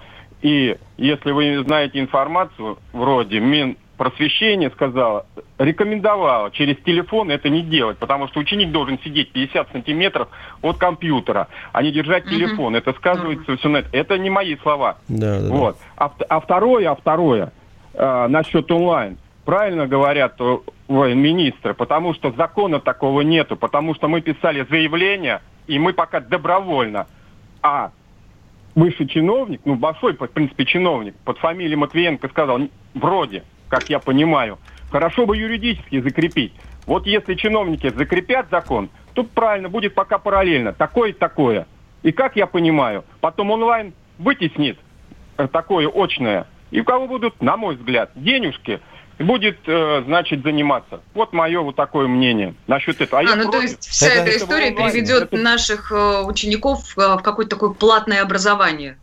[0.42, 5.26] И если вы знаете информацию, вроде Мин просвещение сказала,
[5.58, 10.28] рекомендовала через телефон это не делать, потому что ученик должен сидеть 50 сантиметров
[10.62, 12.76] от компьютера, а не держать телефон.
[12.76, 13.90] Это сказывается все на это.
[13.94, 14.98] Это не мои слова.
[15.08, 15.54] Да, да, да.
[15.54, 15.78] Вот.
[15.96, 17.52] А, вт- а второе, а второе,
[17.94, 19.18] э, насчет онлайн.
[19.46, 25.78] Правильно говорят э, министры, потому что закона такого нету, потому что мы писали заявление, и
[25.78, 27.06] мы пока добровольно.
[27.62, 27.92] А
[28.74, 34.00] высший чиновник, ну, большой, в принципе, чиновник, под фамилией Матвиенко сказал, «Н- вроде, как я
[34.00, 34.58] понимаю,
[34.92, 36.54] хорошо бы юридически закрепить.
[36.88, 41.68] Вот если чиновники закрепят закон, то правильно, будет пока параллельно, такое и такое.
[42.02, 44.80] И как я понимаю, потом онлайн вытеснит
[45.38, 48.80] э, такое очное, и у кого будут, на мой взгляд, денежки,
[49.20, 51.02] будет, э, значит, заниматься.
[51.14, 53.22] Вот мое вот такое мнение насчет этого.
[53.22, 53.70] А, я ну то против.
[53.70, 57.52] есть вся Это- эта это история онлайн, переведет это- наших э, учеников э, в какое-то
[57.56, 58.98] такое платное образование.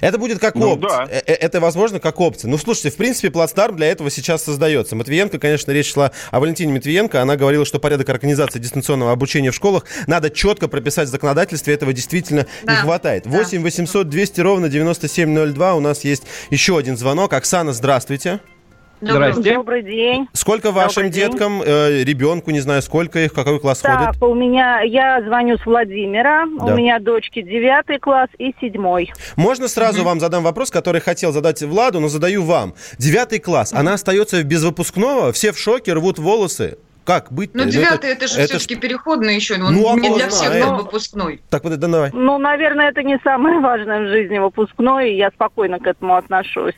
[0.00, 1.06] Это будет как Ну, опция.
[1.06, 1.12] да.
[1.24, 2.50] Это, возможно, как опция.
[2.50, 4.96] Ну, слушайте, в принципе, плацдарм для этого сейчас создается.
[4.96, 7.22] Матвиенко, конечно, речь шла о Валентине Матвиенко.
[7.22, 11.74] Она говорила, что порядок организации дистанционного обучения в школах надо четко прописать в законодательстве.
[11.74, 13.24] Этого действительно не Да, хватает.
[13.24, 13.30] да.
[13.38, 15.74] 8 800 200 ровно 9702.
[15.74, 17.32] У нас есть еще один звонок.
[17.34, 18.30] Оксана, здравствуйте.
[18.30, 18.57] Доброе
[19.00, 19.54] Здрасте.
[19.54, 20.28] Добрый день.
[20.32, 21.30] Сколько вашим Добрый день.
[21.30, 24.22] деткам, э, ребенку, не знаю, сколько их, в какой класс Так, ходит?
[24.22, 26.64] у меня, я звоню с Владимира, Да.
[26.66, 29.12] у меня дочки девятый класс и седьмой.
[29.36, 32.74] Можно сразу вам задам вопрос, который хотел задать Владу, но задаю вам.
[32.98, 36.78] Девятый класс, она остается без выпускного, все в шоке, рвут волосы.
[37.04, 37.54] Как быть?
[37.54, 41.40] Ну, девятый, это, же все-таки переходный еще, он Ну, а не для всех там выпускной.
[41.48, 42.10] Так, вот, да, давай.
[42.12, 46.74] Ну, наверное, это не самое важное в жизни выпускной, и я спокойно к этому отношусь,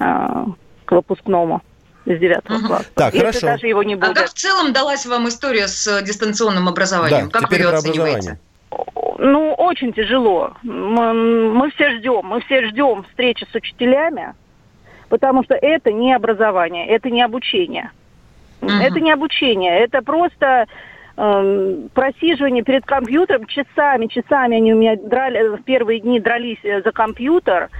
[0.00, 0.44] э,
[0.92, 1.62] к выпускному
[2.04, 2.66] из девятого Мгм.
[2.66, 2.90] класса.
[2.94, 3.46] Так, Если хорошо.
[3.46, 4.16] даже его не А будет.
[4.16, 7.28] как в целом далась вам история с э, дистанционным образованием?
[7.32, 8.38] Да, как вы ее оцениваете?
[9.18, 10.52] Ну, очень тяжело.
[10.62, 11.12] Мы,
[11.52, 14.34] мы все ждем, мы все ждем встречи с учителями,
[15.08, 17.90] потому что это не образование, это не обучение.
[18.60, 18.80] Мгм.
[18.80, 20.66] Это не обучение, это просто
[21.16, 26.82] эм, просиживание перед компьютером часами, часами они у меня драли, в первые дни дрались э,
[26.82, 27.70] за компьютер.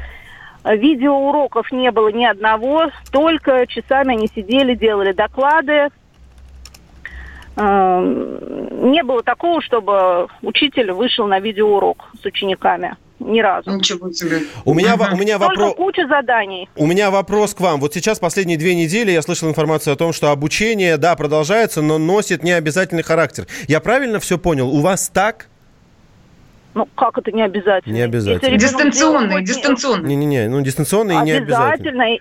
[0.65, 5.89] Видеоуроков не было ни одного, только часами они сидели, делали доклады.
[7.57, 12.97] Эм, Не было такого, чтобы учитель вышел на видеоурок с учениками.
[13.21, 13.71] Ни разу.
[13.71, 14.41] Ничего себе.
[14.65, 15.75] У меня, во- у меня Только вопрос...
[15.77, 16.69] куча заданий.
[16.75, 17.79] У меня вопрос к вам.
[17.79, 21.99] Вот сейчас последние две недели я слышал информацию о том, что обучение, да, продолжается, но
[21.99, 23.47] носит необязательный характер.
[23.69, 24.69] Я правильно все понял?
[24.69, 25.47] У вас так?
[26.75, 27.93] Ну, как это не обязательно?
[27.93, 28.49] Не обязательно.
[28.49, 30.09] Ребенок Дистанционный, дистанционный.
[30.09, 32.05] Не-не-не, ну дистанционно и не обязательно.
[32.05, 32.19] Обязательно.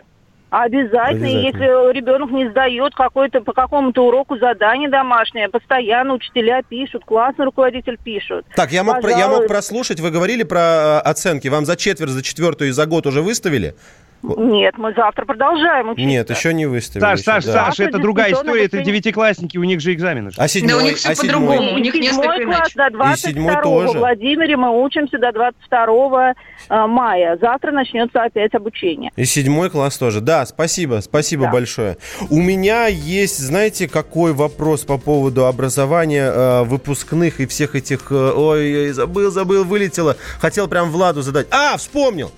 [0.52, 7.46] Обязательно, если ребенок не сдает какой-то по какому-то уроку задание домашнее, постоянно учителя пишут, классный
[7.46, 8.46] руководитель пишут.
[8.54, 11.48] Так, я мог, про- я мог прослушать, вы говорили про э, оценки.
[11.48, 13.76] Вам за четверть, за четвертую и за год уже выставили?
[14.24, 16.08] Нет, мы завтра продолжаем учиться.
[16.08, 17.02] Нет, еще не выставили.
[17.02, 17.66] Саш, Саш, да.
[17.66, 20.32] Саш, это другая история, это девятиклассники, у них же экзамены.
[20.32, 20.38] же.
[20.40, 21.74] А седьмой, Да у них всё а по-другому.
[21.74, 23.94] У них несколько класс до И седьмой 22 тоже.
[23.94, 26.34] В Владимире мы учимся до 22
[26.70, 27.38] э, мая.
[27.42, 29.12] Завтра начнется опять обучение.
[29.16, 30.22] И седьмой класс тоже.
[30.22, 31.52] Да, спасибо, спасибо Да.
[31.52, 31.98] большое.
[32.30, 38.12] У меня есть, знаете, какой вопрос по поводу образования э, выпускных и всех этих...
[38.12, 40.16] э, ой, ой, забыл, забыл, вылетело.
[40.40, 41.48] Хотел прям Владу задать.
[41.52, 42.32] А, вспомнил.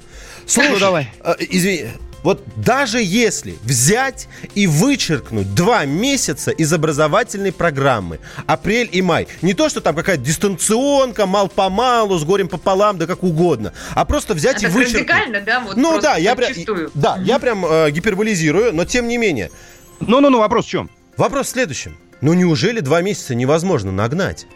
[0.45, 1.11] Слушай, Ну, давай.
[1.23, 1.85] э, извини.
[2.23, 9.53] Вот даже если взять и вычеркнуть два месяца из образовательной программы, апрель и май, не
[9.53, 14.63] то, что там какая-то дистанционка, мал-помалу, с горем пополам, да как угодно, а просто взять
[14.63, 15.01] А и вычеркнуть.
[15.09, 15.59] радикально, да?
[15.59, 16.53] Вот Ну да, я прям,
[16.93, 19.51] да, я прям э, гиперболизирую, но тем не менее.
[19.99, 20.89] Ну-ну-ну, вопрос в чем?
[21.17, 21.97] Вопрос в следующем.
[22.21, 24.47] Ну неужели два месяца невозможно нагнать?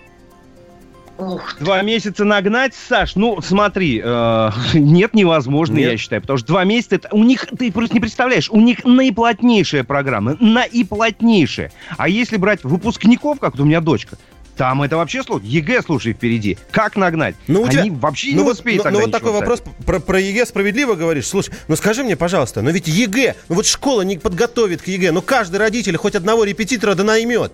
[1.17, 5.91] Ух, Два месяца нагнать, Саш, ну смотри, э, нет, невозможно, Нет?
[5.91, 8.85] я считаю, потому что два месяца, это, у них, ты просто не представляешь, у них
[8.85, 11.71] наиплотнейшая программа, наиплотнейшая.
[11.97, 14.17] А если брать выпускников, как у меня дочка,
[14.57, 15.45] там это вообще сложно.
[15.45, 16.57] ЕГЭ, слушай, впереди.
[16.71, 17.35] Как нагнать?
[17.47, 19.99] Ну, у тебя- Они вообще ну не вот, успеют ну, ну вот такой вопрос про,
[19.99, 21.27] про ЕГЭ справедливо говоришь.
[21.27, 25.11] Слушай, ну скажи мне, пожалуйста, но ведь ЕГЭ, ну вот школа не подготовит к ЕГЭ,
[25.11, 27.53] ну каждый родитель хоть одного репетитора да наймет.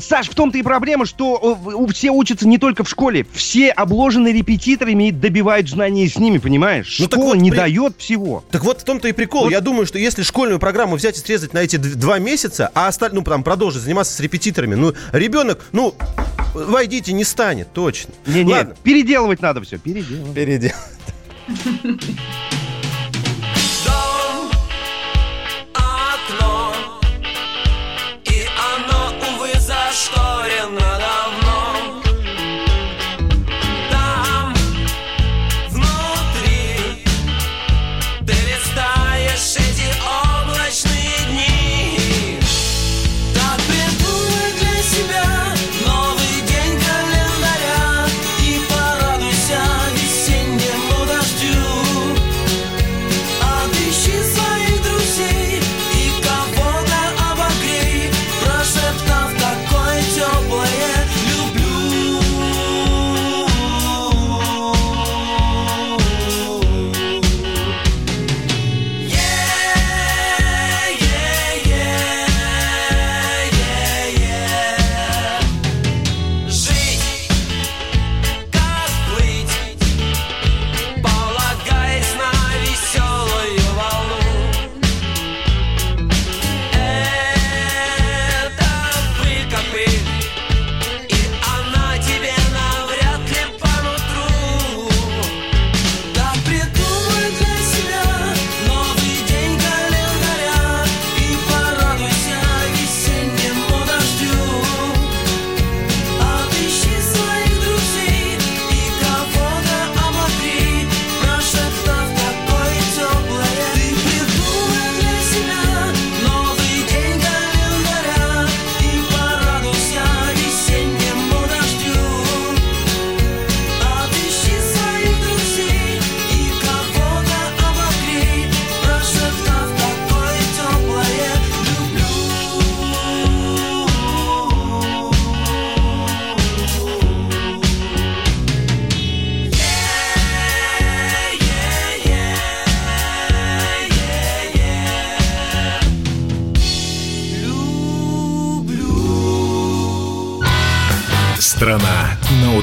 [0.00, 3.26] Саш, в том-то и проблема, что э, все учатся не только в школе.
[3.32, 6.96] Все обложены репетиторами и добивают знаний с ними, понимаешь?
[6.98, 8.42] Ну, так Школа вот не при- дает всего.
[8.50, 9.50] Так вот в том-то и прикол.
[9.50, 13.20] Я думаю, что если школьную программу взять и срезать на эти два месяца, а остальное,
[13.20, 15.94] ну, там, продолжить заниматься с репетиторами, ну, ребенок, ну,
[16.54, 18.14] войдите, не станет, точно.
[18.26, 18.74] Не-не, Ладно.
[18.82, 20.34] переделывать надо все, переделывать.
[20.34, 20.72] Передел.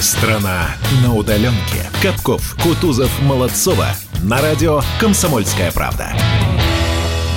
[0.00, 1.90] Страна на удаленке.
[2.02, 3.88] Капков, Кутузов, Молодцова.
[4.22, 6.14] На радио «Комсомольская правда».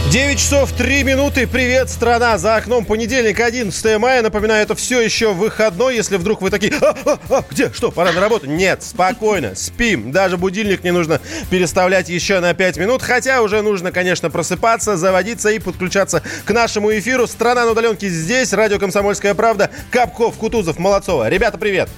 [0.09, 1.45] 9 часов 3 минуты.
[1.45, 2.37] Привет, страна.
[2.37, 4.21] За окном понедельник, 11 мая.
[4.21, 5.97] Напоминаю, это все еще выходной.
[5.97, 8.45] Если вдруг вы такие, а, а, а, где, что, пора на работу?
[8.45, 10.13] Нет, спокойно, спим.
[10.13, 13.01] Даже будильник не нужно переставлять еще на 5 минут.
[13.01, 17.27] Хотя уже нужно, конечно, просыпаться, заводиться и подключаться к нашему эфиру.
[17.27, 18.53] Страна на удаленке здесь.
[18.53, 19.69] Радио «Комсомольская правда».
[19.91, 21.27] Капков, Кутузов, Молодцова.
[21.27, 21.89] Ребята, привет.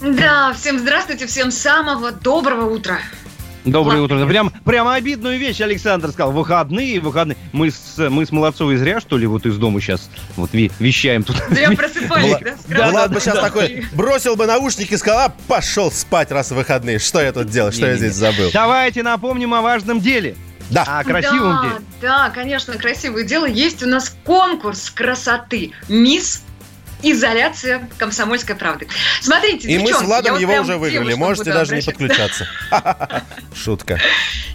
[0.00, 2.98] Да, всем здравствуйте, всем самого доброго утра.
[3.64, 4.24] Доброе утро.
[4.26, 6.32] Прям, прямо обидную вещь Александр сказал.
[6.32, 7.36] Выходные, выходные.
[7.52, 11.36] Мы с, мы с Молодцовой зря, что ли, вот из дома сейчас вот вещаем тут.
[11.50, 12.54] Зря просыпались, да?
[12.68, 16.98] Да, Влад бы сейчас такой бросил бы наушники и сказал, а пошел спать, раз выходные.
[16.98, 18.50] Что я тут делаю, что я здесь забыл?
[18.52, 20.36] Давайте напомним о важном деле.
[20.70, 20.84] Да.
[20.84, 21.74] О красивом да, деле.
[22.00, 23.46] Да, конечно, красивое дело.
[23.46, 25.72] Есть у нас конкурс красоты.
[25.88, 26.42] Мисс
[27.02, 28.88] Изоляция комсомольской правды.
[29.20, 32.46] Смотрите, И мы с Владом вот его уже девушкам Можете даже не подключаться.
[33.54, 33.98] Шутка.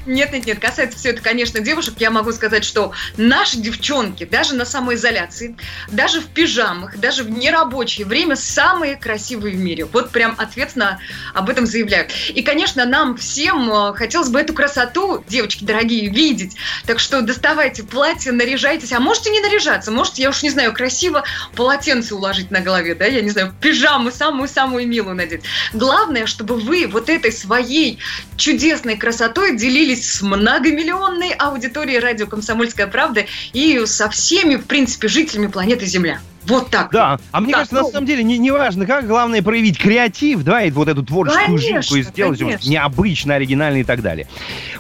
[0.06, 1.96] Нет, нет, нет, касается все это, конечно, девушек.
[1.98, 5.56] Я могу сказать, что наши девчонки, даже на самоизоляции,
[5.90, 9.86] даже в пижамах, даже в нерабочее время самые красивые в мире.
[9.86, 11.00] Вот прям ответственно
[11.34, 12.08] об этом заявляю.
[12.30, 16.58] И, конечно, нам всем э, хотелось бы эту красоту, девочки дорогие, видеть.
[16.86, 18.92] Так что доставайте платье, наряжайтесь.
[18.92, 21.24] А можете не наряжаться, можете, я уж не знаю, красиво
[21.56, 25.42] полотенце уложить на голове, да, я не знаю, пижаму самую-самую милую надеть.
[25.74, 28.00] Главное, чтобы вы вот этой своей
[28.38, 35.48] чудесной красотой делились с многомиллионной аудиторией радио «Комсомольская правда» и со всеми, в принципе, жителями
[35.48, 36.20] планеты Земля.
[36.48, 36.92] Вот так.
[36.92, 37.20] Да.
[37.32, 40.44] А мне Так, кажется, на ну- самом деле, не, не важно как, главное проявить креатив,
[40.44, 42.70] да, и вот эту творческую Конечно, жилку и сделать его конечно.
[42.70, 44.28] необычно, оригинально и так далее.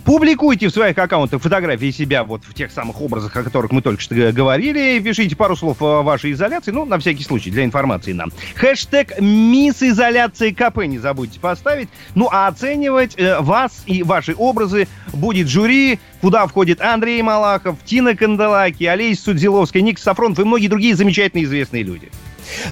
[0.03, 4.01] Публикуйте в своих аккаунтах фотографии себя вот в тех самых образах, о которых мы только
[4.01, 4.99] что говорили.
[4.99, 8.31] Пишите пару слов о вашей изоляции, ну, на всякий случай, для информации нам.
[8.55, 11.89] Хэштег «Мисс Изоляции КП» не забудьте поставить.
[12.15, 18.15] Ну, а оценивать э, вас и ваши образы будет жюри, куда входит Андрей Малахов, Тина
[18.15, 22.09] Канделаки, Олеся Судзиловская, Ник Сафронов и многие другие замечательные известные люди.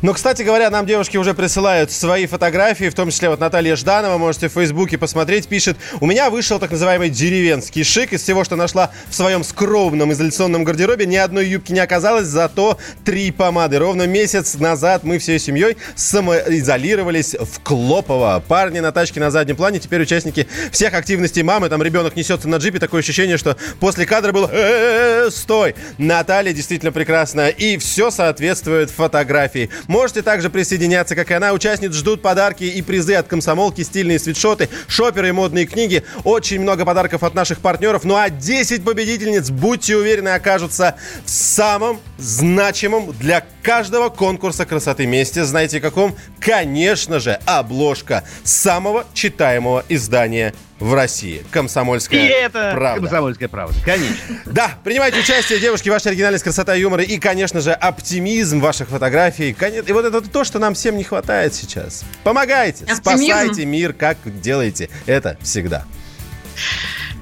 [0.02, 4.18] Ну, кстати говоря, нам девушки уже присылают свои фотографии, в том числе вот Наталья Жданова,
[4.18, 8.56] можете в Фейсбуке посмотреть, пишет, у меня вышел так называемый деревенский шик, из всего, что
[8.56, 13.80] нашла в своем скромном изоляционном гардеробе, ни одной юбки не оказалось, зато три помады.
[13.80, 18.44] Ровно месяц назад мы всей семьей самоизолировались в Клопово.
[18.48, 22.58] Парни на тачке на заднем плане, теперь участники всех активностей мамы, там ребенок несется на
[22.58, 25.76] джипе, такое ощущение, что после кадра было «Э-э-э, стой.
[25.98, 29.61] Наталья действительно прекрасная, и все соответствует фотографии.
[29.88, 31.54] Можете также присоединяться, как и она.
[31.54, 36.04] Участниц ждут подарки и призы от комсомолки, стильные свитшоты, шоперы и модные книги.
[36.24, 38.04] Очень много подарков от наших партнеров.
[38.04, 40.96] Ну а 10 победительниц, будьте уверены, окажутся
[41.26, 45.44] в самом значимом для каждого конкурса красоты месте.
[45.44, 46.16] Знаете каком?
[46.40, 51.46] Конечно же, обложка самого читаемого издания в России.
[51.52, 53.02] Комсомольская И это правда.
[53.02, 54.18] комсомольская правда, конечно.
[54.46, 59.52] Да, принимайте участие, девушки, ваша оригинальность, красота, юмор и, конечно же, оптимизм ваших фотографий.
[59.88, 62.04] И вот это то, что нам всем не хватает сейчас.
[62.24, 63.02] Помогайте, Оптимизм.
[63.02, 65.86] спасайте мир, как делаете это всегда.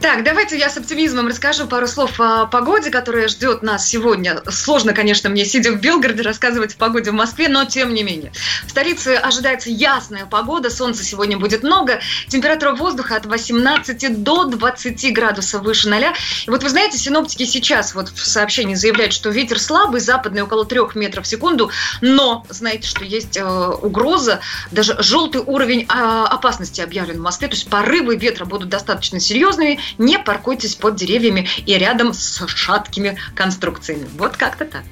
[0.01, 4.41] Так, давайте я с оптимизмом расскажу пару слов о погоде, которая ждет нас сегодня.
[4.49, 8.31] Сложно, конечно, мне, сидя в Белгороде, рассказывать о погоде в Москве, но тем не менее.
[8.65, 15.13] В столице ожидается ясная погода, солнца сегодня будет много, температура воздуха от 18 до 20
[15.13, 16.13] градусов выше ноля.
[16.47, 20.65] И вот вы знаете, синоптики сейчас вот в сообщении заявляют, что ветер слабый, западный около
[20.65, 24.39] 3 метров в секунду, но знаете, что есть э, угроза,
[24.71, 29.77] даже желтый уровень э, опасности объявлен в Москве, то есть порывы ветра будут достаточно серьезными,
[29.97, 34.07] не паркуйтесь под деревьями и рядом с шаткими конструкциями.
[34.17, 34.83] Вот как-то так.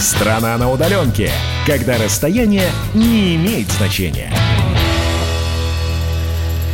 [0.00, 1.30] Страна на удаленке,
[1.66, 4.32] когда расстояние не имеет значения.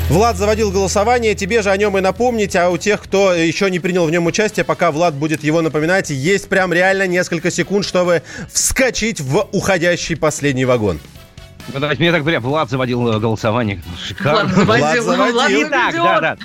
[0.08, 3.80] Влад заводил голосование, тебе же о нем и напомнить, а у тех, кто еще не
[3.80, 8.22] принял в нем участие, пока Влад будет его напоминать, есть прям реально несколько секунд, чтобы
[8.52, 11.00] вскочить в уходящий последний вагон.
[11.72, 13.80] Ну, давайте, мне так прям Влад заводил э, голосование.
[14.02, 14.52] Шикарно.
[14.64, 15.68] Влад заводил, Влад заводил.
[15.68, 16.36] Итак, да, да.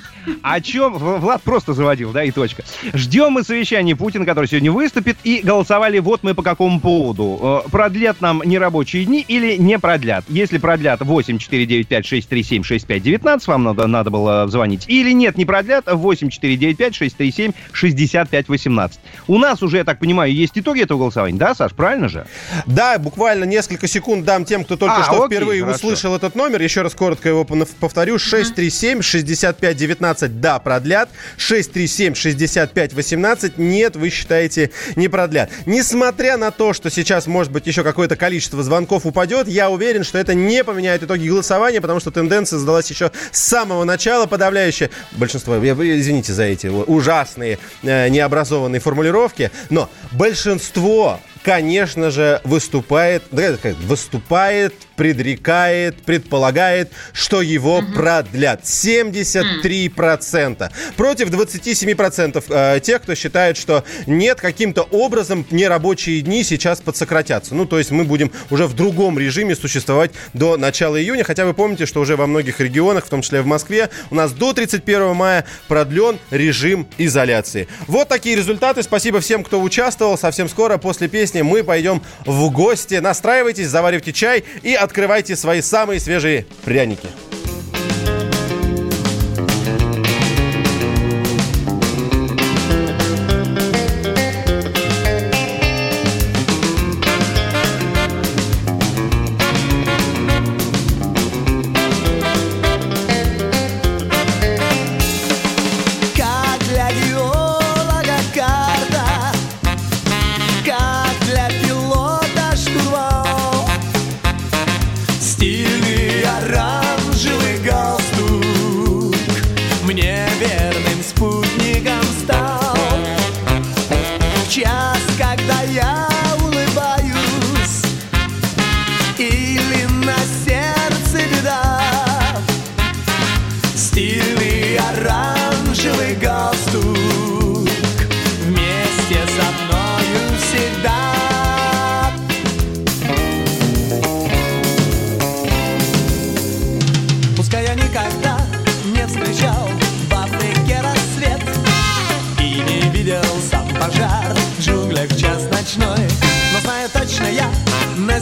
[0.42, 0.94] О чем?
[0.94, 2.64] Влад просто заводил, да, и точка.
[2.92, 7.62] Ждем мы совещания Путина, который сегодня выступит, и голосовали вот мы по какому поводу.
[7.66, 10.24] Э, Продлят нам нерабочие дни или не продлят?
[10.28, 14.84] Если продлят 8 495 637 6519, вам надо, надо было звонить.
[14.88, 19.00] Или нет, не продлят 8 495 637 65 18.
[19.28, 22.26] У нас уже, я так понимаю, есть итоги этого голосования, да, Саш, правильно же?
[22.66, 25.86] Да, буквально несколько секунд дам тем, кто только А, что окей, впервые хорошо.
[25.86, 26.62] услышал этот номер.
[26.62, 28.18] Еще раз коротко его повторю.
[28.18, 31.08] 637-65-19, да, продлят.
[31.38, 35.50] 637-65-18, нет, вы считаете, не продлят.
[35.66, 40.18] Несмотря на то, что сейчас, может быть, еще какое-то количество звонков упадет, я уверен, что
[40.18, 44.90] это не поменяет итоги голосования, потому что тенденция сдалась еще с самого начала подавляющее.
[45.12, 54.74] Большинство, я- извините за эти ужасные э, необразованные формулировки, но большинство конечно же, выступает, выступает,
[54.96, 58.62] предрекает, предполагает, что его продлят.
[58.62, 60.70] 73%.
[60.96, 67.54] Против 27% э, тех, кто считает, что нет, каким-то образом нерабочие дни сейчас подсократятся.
[67.54, 71.24] Ну, то есть мы будем уже в другом режиме существовать до начала июня.
[71.24, 74.32] Хотя вы помните, что уже во многих регионах, в том числе в Москве, у нас
[74.32, 77.68] до 31 мая продлен режим изоляции.
[77.88, 78.82] Вот такие результаты.
[78.82, 80.16] Спасибо всем, кто участвовал.
[80.16, 82.94] Совсем скоро после песни мы пойдем в гости.
[82.96, 87.08] Настраивайтесь, заваривайте чай и открывайте свои самые свежие пряники.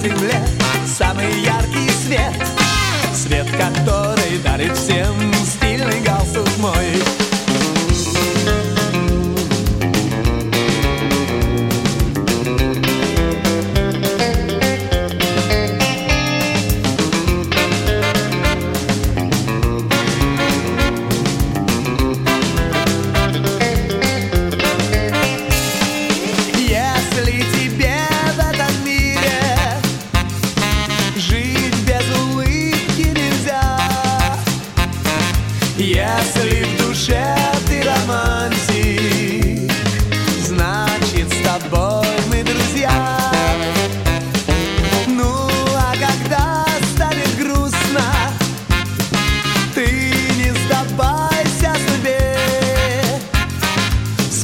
[0.01, 0.35] Земле
[0.87, 2.33] самый яркий свет.
[3.15, 5.30] Свет, который дарит всем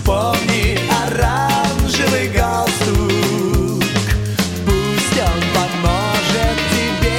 [0.07, 3.83] Вспомни оранжевый галстук.
[4.65, 7.19] Пусть он поможет тебе.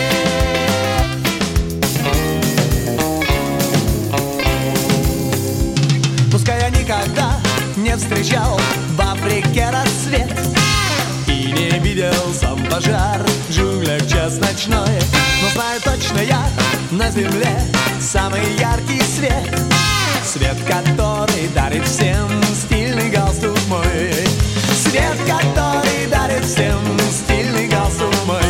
[6.32, 7.36] Пускай я никогда
[7.76, 8.58] не встречал
[8.96, 10.32] в Африке рассвет.
[11.28, 14.98] И не видел сам пожар в джунглях час ночной.
[15.42, 16.42] Но знаю точно я
[16.92, 17.60] на земле
[18.00, 19.60] самый яркий свет.
[20.24, 22.37] Свет, который дарит всем
[25.28, 26.80] который дарит всем
[27.12, 28.42] стильный галстук мой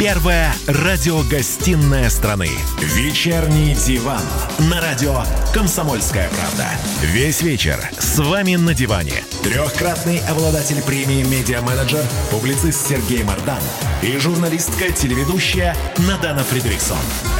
[0.00, 2.48] Первая радиогостинная страны.
[2.80, 4.22] Вечерний диван.
[4.70, 6.68] На радио «Комсомольская правда».
[7.02, 9.12] Весь вечер с вами на диване.
[9.42, 13.60] Трехкратный обладатель премии «Медиа-менеджер», публицист Сергей Мардан
[14.00, 16.96] и журналистка-телеведущая Надана Фридриксон.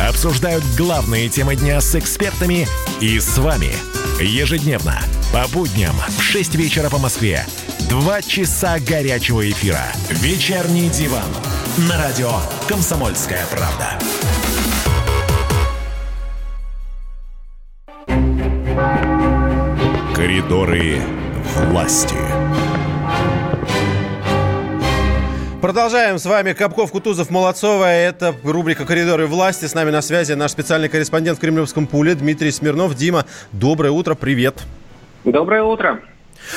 [0.07, 2.69] Обсуждают главные темы дня с экспертами
[3.01, 3.73] и с вами.
[4.21, 5.01] Ежедневно,
[5.33, 7.47] по будням в 6 вечера по Москве.
[7.89, 9.85] Два часа горячего эфира.
[10.09, 11.23] Вечерний диван.
[11.89, 12.33] На радио
[12.69, 13.99] «Комсомольская правда».
[20.15, 21.01] Коридоры
[21.69, 22.17] власти.
[25.61, 27.85] Продолжаем с вами Капков, Кутузов, Молодцова.
[27.85, 29.67] Это рубрика «Коридоры власти».
[29.67, 32.97] С нами на связи наш специальный корреспондент в Кремлевском пуле Дмитрий Смирнов.
[32.97, 34.61] Дима, доброе утро, привет.
[35.25, 36.01] Доброе утро.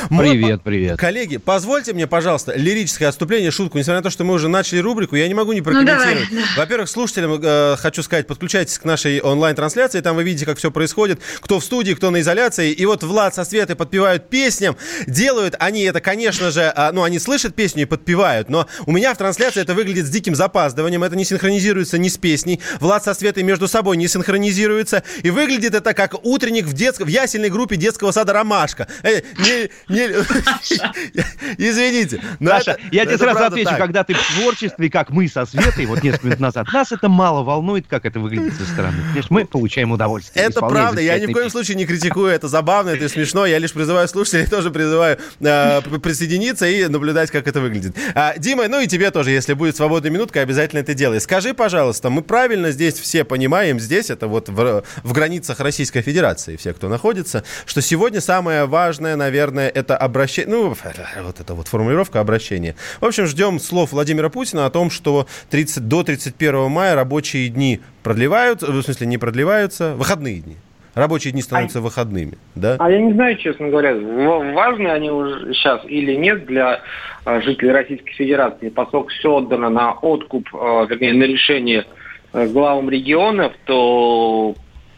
[0.09, 0.97] Привет, привет.
[0.99, 3.77] Коллеги, позвольте мне, пожалуйста, лирическое отступление, шутку.
[3.77, 6.29] Несмотря на то, что мы уже начали рубрику, я не могу не прокомментировать.
[6.31, 10.57] Ну, давай, Во-первых, слушателям э, хочу сказать, подключайтесь к нашей онлайн-трансляции, там вы видите, как
[10.57, 12.71] все происходит, кто в студии, кто на изоляции.
[12.71, 14.77] И вот Влад со Светой подпевают песням,
[15.07, 19.13] делают они это, конечно же, э, ну, они слышат песню и подпевают, но у меня
[19.13, 22.59] в трансляции это выглядит с диким запаздыванием, это не синхронизируется ни с песней.
[22.79, 27.01] Влад со Светой между собой не синхронизируется, и выглядит это как утренник в, детск...
[27.01, 28.87] в ясельной группе детского сада «Ромашка».
[29.03, 30.07] Э, не, не...
[31.57, 32.21] Извините.
[32.43, 33.79] Саша, это- я тебе сразу отвечу, так.
[33.79, 37.43] когда ты в творчестве, как мы со Светой, вот несколько минут назад, нас это мало
[37.43, 38.97] волнует, как это выглядит со стороны.
[38.97, 40.45] Понимаешь, мы получаем удовольствие.
[40.45, 43.73] Это правда, я ни в коем случае не критикую, это забавно, это смешно, я лишь
[43.73, 47.95] призываю слушателей, тоже призываю э, присоединиться и наблюдать, как это выглядит.
[48.15, 51.19] А, Дима, ну и тебе тоже, если будет свободная минутка, обязательно это делай.
[51.19, 56.55] Скажи, пожалуйста, мы правильно здесь все понимаем, здесь это вот в, в границах Российской Федерации,
[56.55, 60.69] все, кто находится, что сегодня самое важное, наверное, это обращение, ну,
[61.23, 62.75] вот эта вот формулировка обращения.
[63.01, 67.81] В общем, ждем слов Владимира Путина о том, что 30, до 31 мая рабочие дни
[68.03, 70.57] продлеваются, в смысле не продлеваются, выходные дни.
[70.95, 72.75] Рабочие дни становятся выходными, да?
[72.79, 76.81] А я не знаю, честно говоря, важны они уже сейчас или нет для
[77.25, 81.85] э, жителей Российской Федерации, поскольку все отдано на откуп, э, вернее, на решение
[82.31, 84.53] э, главам регионов, то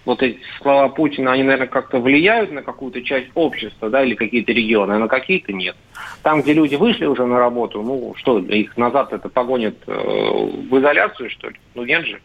[0.06, 4.52] вот эти слова Путина, они, наверное, как-то влияют на какую-то часть общества, да, или какие-то
[4.52, 5.76] регионы, а на какие-то нет.
[6.22, 10.80] Там, где люди вышли уже на работу, ну, что, их назад это погонят э, в
[10.80, 11.56] изоляцию, что ли?
[11.74, 12.22] Ну, нет же.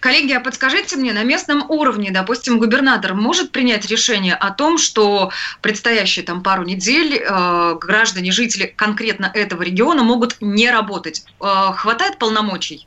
[0.00, 5.30] Коллеги, а подскажите мне, на местном уровне, допустим, губернатор может принять решение о том, что
[5.62, 11.24] предстоящие там пару недель э, граждане, жители конкретно этого региона могут не работать?
[11.40, 12.86] Э, хватает полномочий?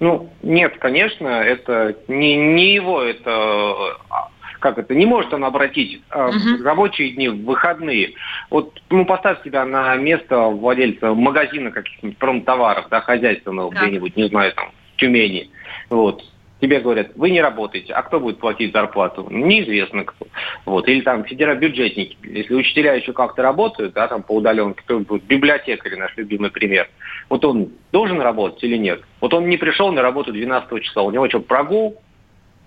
[0.00, 4.28] Ну, нет, конечно, это не, не его, это а,
[4.58, 6.64] как это, не может он обратить а, Мгм.
[6.64, 8.14] рабочие дни в выходные.
[8.50, 13.82] Вот, ну, поставь себя на место владельца магазина каких-нибудь промтоваров, да, хозяйственного Так.
[13.82, 15.50] где-нибудь, не знаю, там, в Тюмени.
[15.90, 16.24] Вот.
[16.64, 19.28] Тебе говорят, вы не работаете, а кто будет платить зарплату?
[19.30, 20.26] Неизвестно кто.
[20.64, 20.88] Вот.
[20.88, 22.16] Или там федерал-бюджетники.
[22.22, 26.88] Если учителя еще как-то работают, да, там по удаленке, то будет библиотекарь, наш любимый пример.
[27.28, 29.02] Вот он должен работать или нет?
[29.20, 31.02] Вот он не пришел на работу 12 числа.
[31.02, 32.00] У него что, прогул?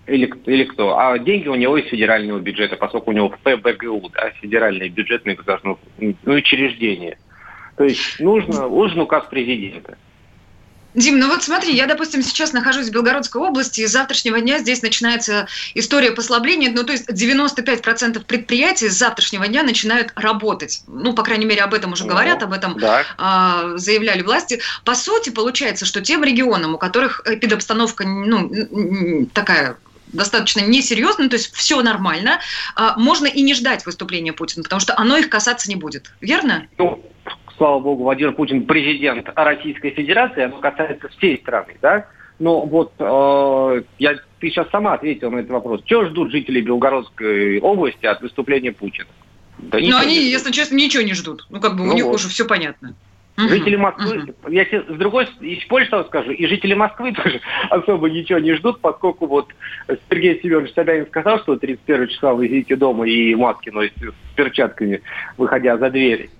[0.06, 0.96] Или, или кто?
[0.96, 5.76] А деньги у него из федерального бюджета, поскольку у него ФБГУ, да, федеральное бюджетное государственное
[6.24, 7.18] учреждение.
[7.76, 9.98] То есть нужно, нужен указ президента.
[10.98, 14.58] Дим, ну вот смотри, я, допустим, сейчас нахожусь в Белгородской области, и с завтрашнего дня
[14.58, 20.82] здесь начинается история послабления, ну то есть 95% предприятий с завтрашнего дня начинают работать.
[20.88, 23.04] Ну, по крайней мере, об этом уже говорят, об этом Да.
[23.16, 24.60] а, заявляли власти.
[24.84, 28.50] По сути, получается, что тем регионам, у которых эпидобстановка ну,
[29.32, 29.78] такая
[30.12, 32.40] достаточно несерьезная, то есть все нормально,
[32.74, 36.12] а, можно и не ждать выступления Путина, потому что оно их касаться не будет.
[36.20, 36.66] Верно?
[36.78, 37.04] Ну,
[37.58, 42.06] слава богу, Владимир Путин президент Российской Федерации, оно касается всей страны, да?
[42.38, 45.82] Но вот э, я, ты сейчас сама ответила на этот вопрос.
[45.84, 49.08] Чего ждут жители Белгородской области от выступления Путина?
[49.58, 50.30] Да ничего они, ждут.
[50.30, 51.46] если честно, ничего не ждут.
[51.50, 52.14] Ну, как бы у Ну них вот.
[52.14, 52.94] уже все понятно.
[53.36, 57.40] Жители Москвы, я тебе с другой с из Польши скажу, и жители Москвы тоже
[57.70, 59.48] особо ничего не ждут, поскольку вот
[60.10, 65.02] Сергей Семенович Собянин сказал, что 31 числа вы сидите дома и маски носите с перчатками,
[65.36, 66.30] выходя за дверь.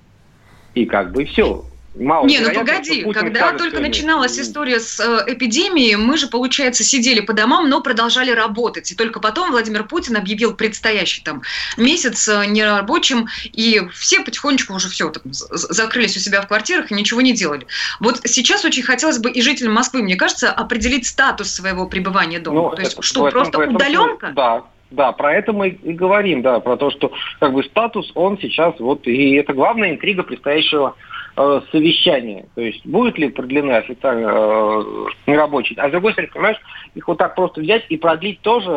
[0.75, 1.65] И как бы все.
[1.99, 6.85] Мало Не, ну погоди, когда скажет только начиналась история с э, эпидемией, мы же, получается,
[6.85, 8.93] сидели по домам, но продолжали работать.
[8.93, 11.43] И только потом Владимир Путин объявил предстоящий там
[11.77, 16.95] месяц э, нерабочим, и все потихонечку уже все там, закрылись у себя в квартирах и
[16.95, 17.67] ничего не делали.
[18.01, 22.71] Вот сейчас очень хотелось бы и жителям Москвы, мне кажется, определить статус своего пребывания дома.
[22.71, 24.33] Ну, То есть, это- что просто этом удаленка?
[24.37, 28.39] Да, да, про это мы и говорим, да, про то, что как бы статус, он
[28.39, 30.95] сейчас вот, и это главная интрига предстоящего
[31.37, 32.47] э, совещания.
[32.55, 34.85] То есть будет ли продлены официально э,
[35.27, 35.79] нерабочие.
[35.79, 36.59] А с другой стороны, понимаешь,
[36.95, 38.71] их вот так просто взять и продлить тоже,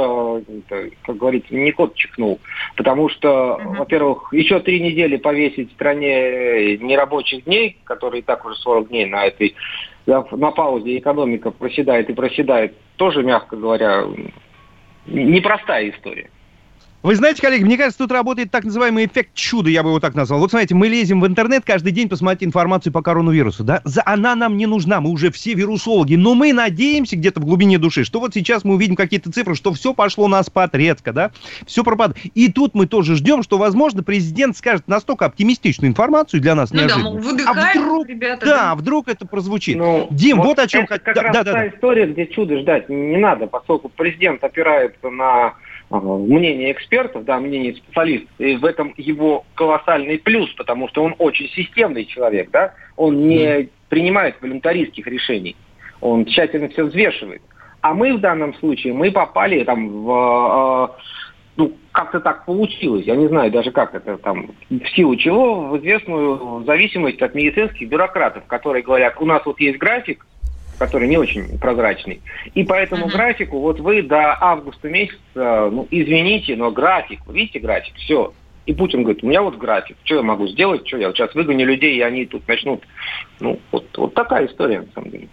[0.69, 2.39] э, как говорится, не кот чихнул.
[2.75, 8.55] Потому что, во-первых, еще три недели повесить в стране нерабочих дней, которые и так уже
[8.55, 9.55] 40 дней на этой
[10.07, 14.03] на паузе экономика проседает и проседает, тоже, мягко говоря,
[15.05, 16.29] непростая история.
[17.03, 20.13] Вы знаете, коллеги, мне кажется, тут работает так называемый эффект чуда, я бы его так
[20.13, 20.39] назвал.
[20.39, 23.81] Вот смотрите, мы лезем в интернет каждый день посмотреть информацию по коронавирусу, да?
[23.85, 27.79] За, она нам не нужна, мы уже все вирусологи, но мы надеемся где-то в глубине
[27.79, 31.31] души, что вот сейчас мы увидим какие-то цифры, что все пошло на спад резко, да?
[31.65, 32.23] Все пропадает.
[32.35, 36.77] И тут мы тоже ждем, что, возможно, президент скажет настолько оптимистичную информацию для нас Ну
[36.77, 37.09] да, неожиданно.
[37.09, 38.45] мол, выдыхаем, а вдруг, ребята.
[38.45, 39.75] да, вдруг это прозвучит.
[39.75, 41.05] Ну, Дим, вот, о чем это хотел...
[41.05, 41.67] как Да, раз да, та да.
[41.69, 45.53] история, где чудо ждать не надо, поскольку президент опирается на а,
[45.99, 51.47] мнение экспертов, да, мнение специалистов, и в этом его колоссальный плюс, потому что он очень
[51.49, 55.55] системный человек, да, он не принимает волюнтаристских решений,
[55.99, 57.41] он тщательно все взвешивает.
[57.81, 61.01] А мы в данном случае, мы попали там в, э,
[61.57, 65.77] ну, как-то так получилось, я не знаю даже как это там, в силу чего, в
[65.79, 70.25] известную зависимость от медицинских бюрократов, которые говорят, у нас вот есть график,
[70.81, 72.21] который не очень прозрачный.
[72.55, 77.59] И по этому графику вот вы до августа месяца, ну, извините, но график, вы видите
[77.59, 78.33] график, все.
[78.65, 81.35] И Путин говорит, у меня вот график, что я могу сделать, что я вот сейчас
[81.35, 82.81] выгоню людей, и они тут начнут.
[83.39, 85.27] Ну, вот, вот такая история, на самом деле.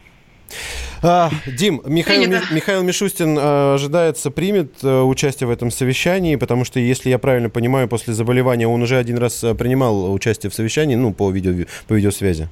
[1.03, 2.31] А, Дим, Михаил.
[2.31, 7.19] Ми- Михаил Мишустин э, ожидается примет э, участие в этом совещании, потому что, если я
[7.19, 11.65] правильно понимаю, после заболевания он уже один раз принимал участие в совещании, ну, по, видео,
[11.87, 12.49] по видеосвязи.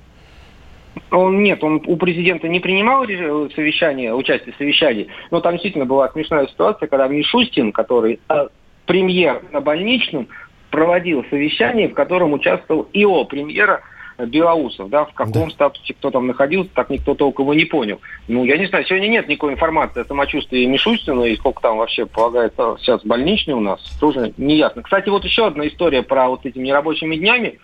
[1.11, 3.05] Он нет, он у президента не принимал
[3.55, 8.49] совещание, участие в совещании, но там действительно была смешная ситуация, когда Мишустин, который э,
[8.86, 10.28] премьер на больничном,
[10.70, 13.82] проводил совещание, в котором участвовал ИО премьера
[14.18, 18.01] Белоусов, да, в каком статусе кто там находился, так никто толком и не понял.
[18.28, 22.07] Ну, я не знаю, сегодня нет никакой информации о самочувствии Мишустина и сколько там вообще
[22.07, 24.82] полагается сейчас больничный у нас, тоже не ясно.
[24.82, 27.59] Кстати, вот еще одна история про вот этими нерабочими днями.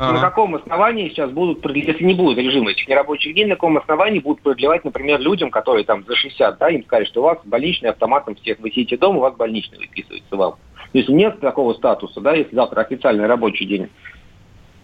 [0.00, 4.20] На каком основании сейчас будут, если не будет режима этих нерабочих дней, на каком основании
[4.20, 7.90] будут продлевать, например, людям, которые там за 60, да, им сказали, что у вас больничный
[7.90, 10.54] автоматом всех, вы сидите дома, у вас больничный выписывается вам.
[10.94, 13.90] Если нет такого статуса, да, если завтра официальный рабочий день,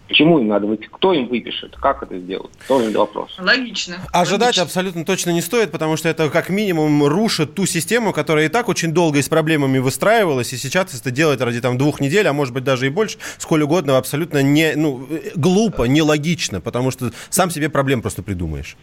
[0.08, 3.36] почему им надо выйти, кто им выпишет, как это сделать, тоже вопрос.
[3.38, 3.96] Логично.
[4.12, 8.48] Ожидать абсолютно точно не стоит, потому что это как минимум рушит ту систему, которая и
[8.48, 12.26] так очень долго и с проблемами выстраивалась, и сейчас это делать ради там двух недель,
[12.28, 16.90] а может быть даже и больше, сколь угодно, абсолютно не, ну, э, глупо, нелогично, потому
[16.90, 18.76] что сам себе проблем просто придумаешь.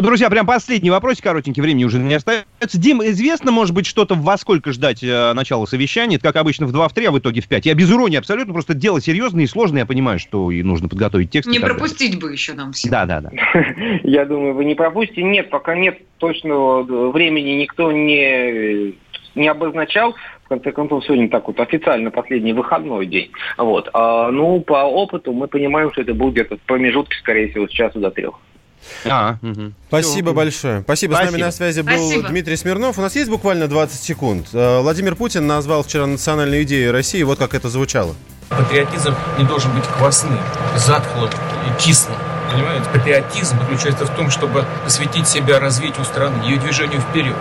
[0.00, 2.46] Друзья, прям последний вопрос, коротенький, времени уже не остается.
[2.74, 6.16] Дим, известно, может быть, что-то во сколько ждать э, начала совещания?
[6.16, 7.66] Это, как обычно, в 2 в 3, а в итоге в 5.
[7.66, 11.30] Я без иронии абсолютно, просто дело серьезное и сложное, я понимаю, что и нужно подготовить
[11.30, 11.48] текст.
[11.48, 11.78] Не так далее.
[11.78, 12.90] пропустить бы еще нам всем.
[12.90, 13.30] Да, да, да.
[14.04, 15.22] Я думаю, вы не пропустите.
[15.22, 18.94] Нет, пока нет точного э, времени, никто не,
[19.34, 20.14] не обозначал.
[20.44, 23.30] В конце концов, сегодня так вот официально последний выходной день.
[23.56, 23.90] Вот.
[23.92, 27.70] А, ну, по опыту мы понимаем, что это будет где-то в промежутке, скорее всего, с
[27.70, 28.34] часу до трех.
[29.04, 29.74] А, мгм.
[29.88, 30.82] Спасибо большое.
[30.82, 31.14] Спасибо.
[31.14, 31.46] С нами Спасибо.
[31.46, 32.28] на связи был Спасибо.
[32.28, 32.98] Дмитрий Смирнов.
[32.98, 34.48] У нас есть буквально 20 секунд.
[34.52, 37.22] Э, Владимир Путин назвал вчера национальной идеей России.
[37.22, 38.14] Вот как это звучало.
[38.48, 40.38] Патриотизм не должен быть квасным,
[40.76, 42.16] затхлым и кислым.
[42.50, 42.88] Понимаете?
[42.92, 47.36] Патриотизм заключается в том, чтобы посвятить себя развитию страны, ее движению вперед.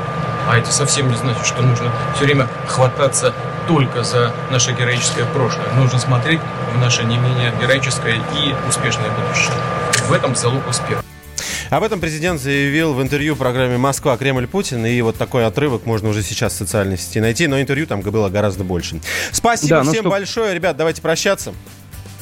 [0.49, 3.33] А это совсем не значит, что нужно все время хвататься
[3.67, 5.67] только за наше героическое прошлое.
[5.75, 6.39] Нужно смотреть
[6.73, 9.53] в наше не менее героическое и успешное будущее.
[10.07, 11.01] В этом залог успеха.
[11.69, 14.17] Об этом президент заявил в интервью программе «Москва.
[14.17, 14.47] Кремль.
[14.47, 14.85] Путин».
[14.85, 17.47] И вот такой отрывок можно уже сейчас в социальной сети найти.
[17.47, 18.99] Но интервью там было гораздо больше.
[19.31, 20.53] Спасибо Да, ну всем что- большое.
[20.53, 21.53] Ребят, давайте прощаться.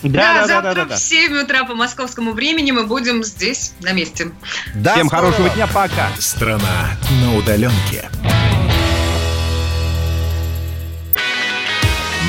[0.04, 4.28] Да, завтра в 7 утра по московскому времени мы будем здесь, на месте.
[4.76, 5.32] До Всем скорого.
[5.32, 6.10] хорошего дня, пока.
[6.20, 6.92] Страна
[7.24, 8.10] на удаленке.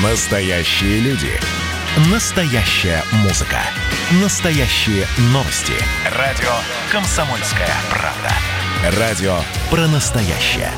[0.03, 1.31] Настоящие люди.
[2.11, 3.59] Настоящая музыка.
[4.11, 5.73] Настоящие новости.
[6.17, 6.47] Радио
[6.89, 8.97] «Комсомольская правда».
[8.97, 9.37] Радио
[9.69, 10.71] про настоящее.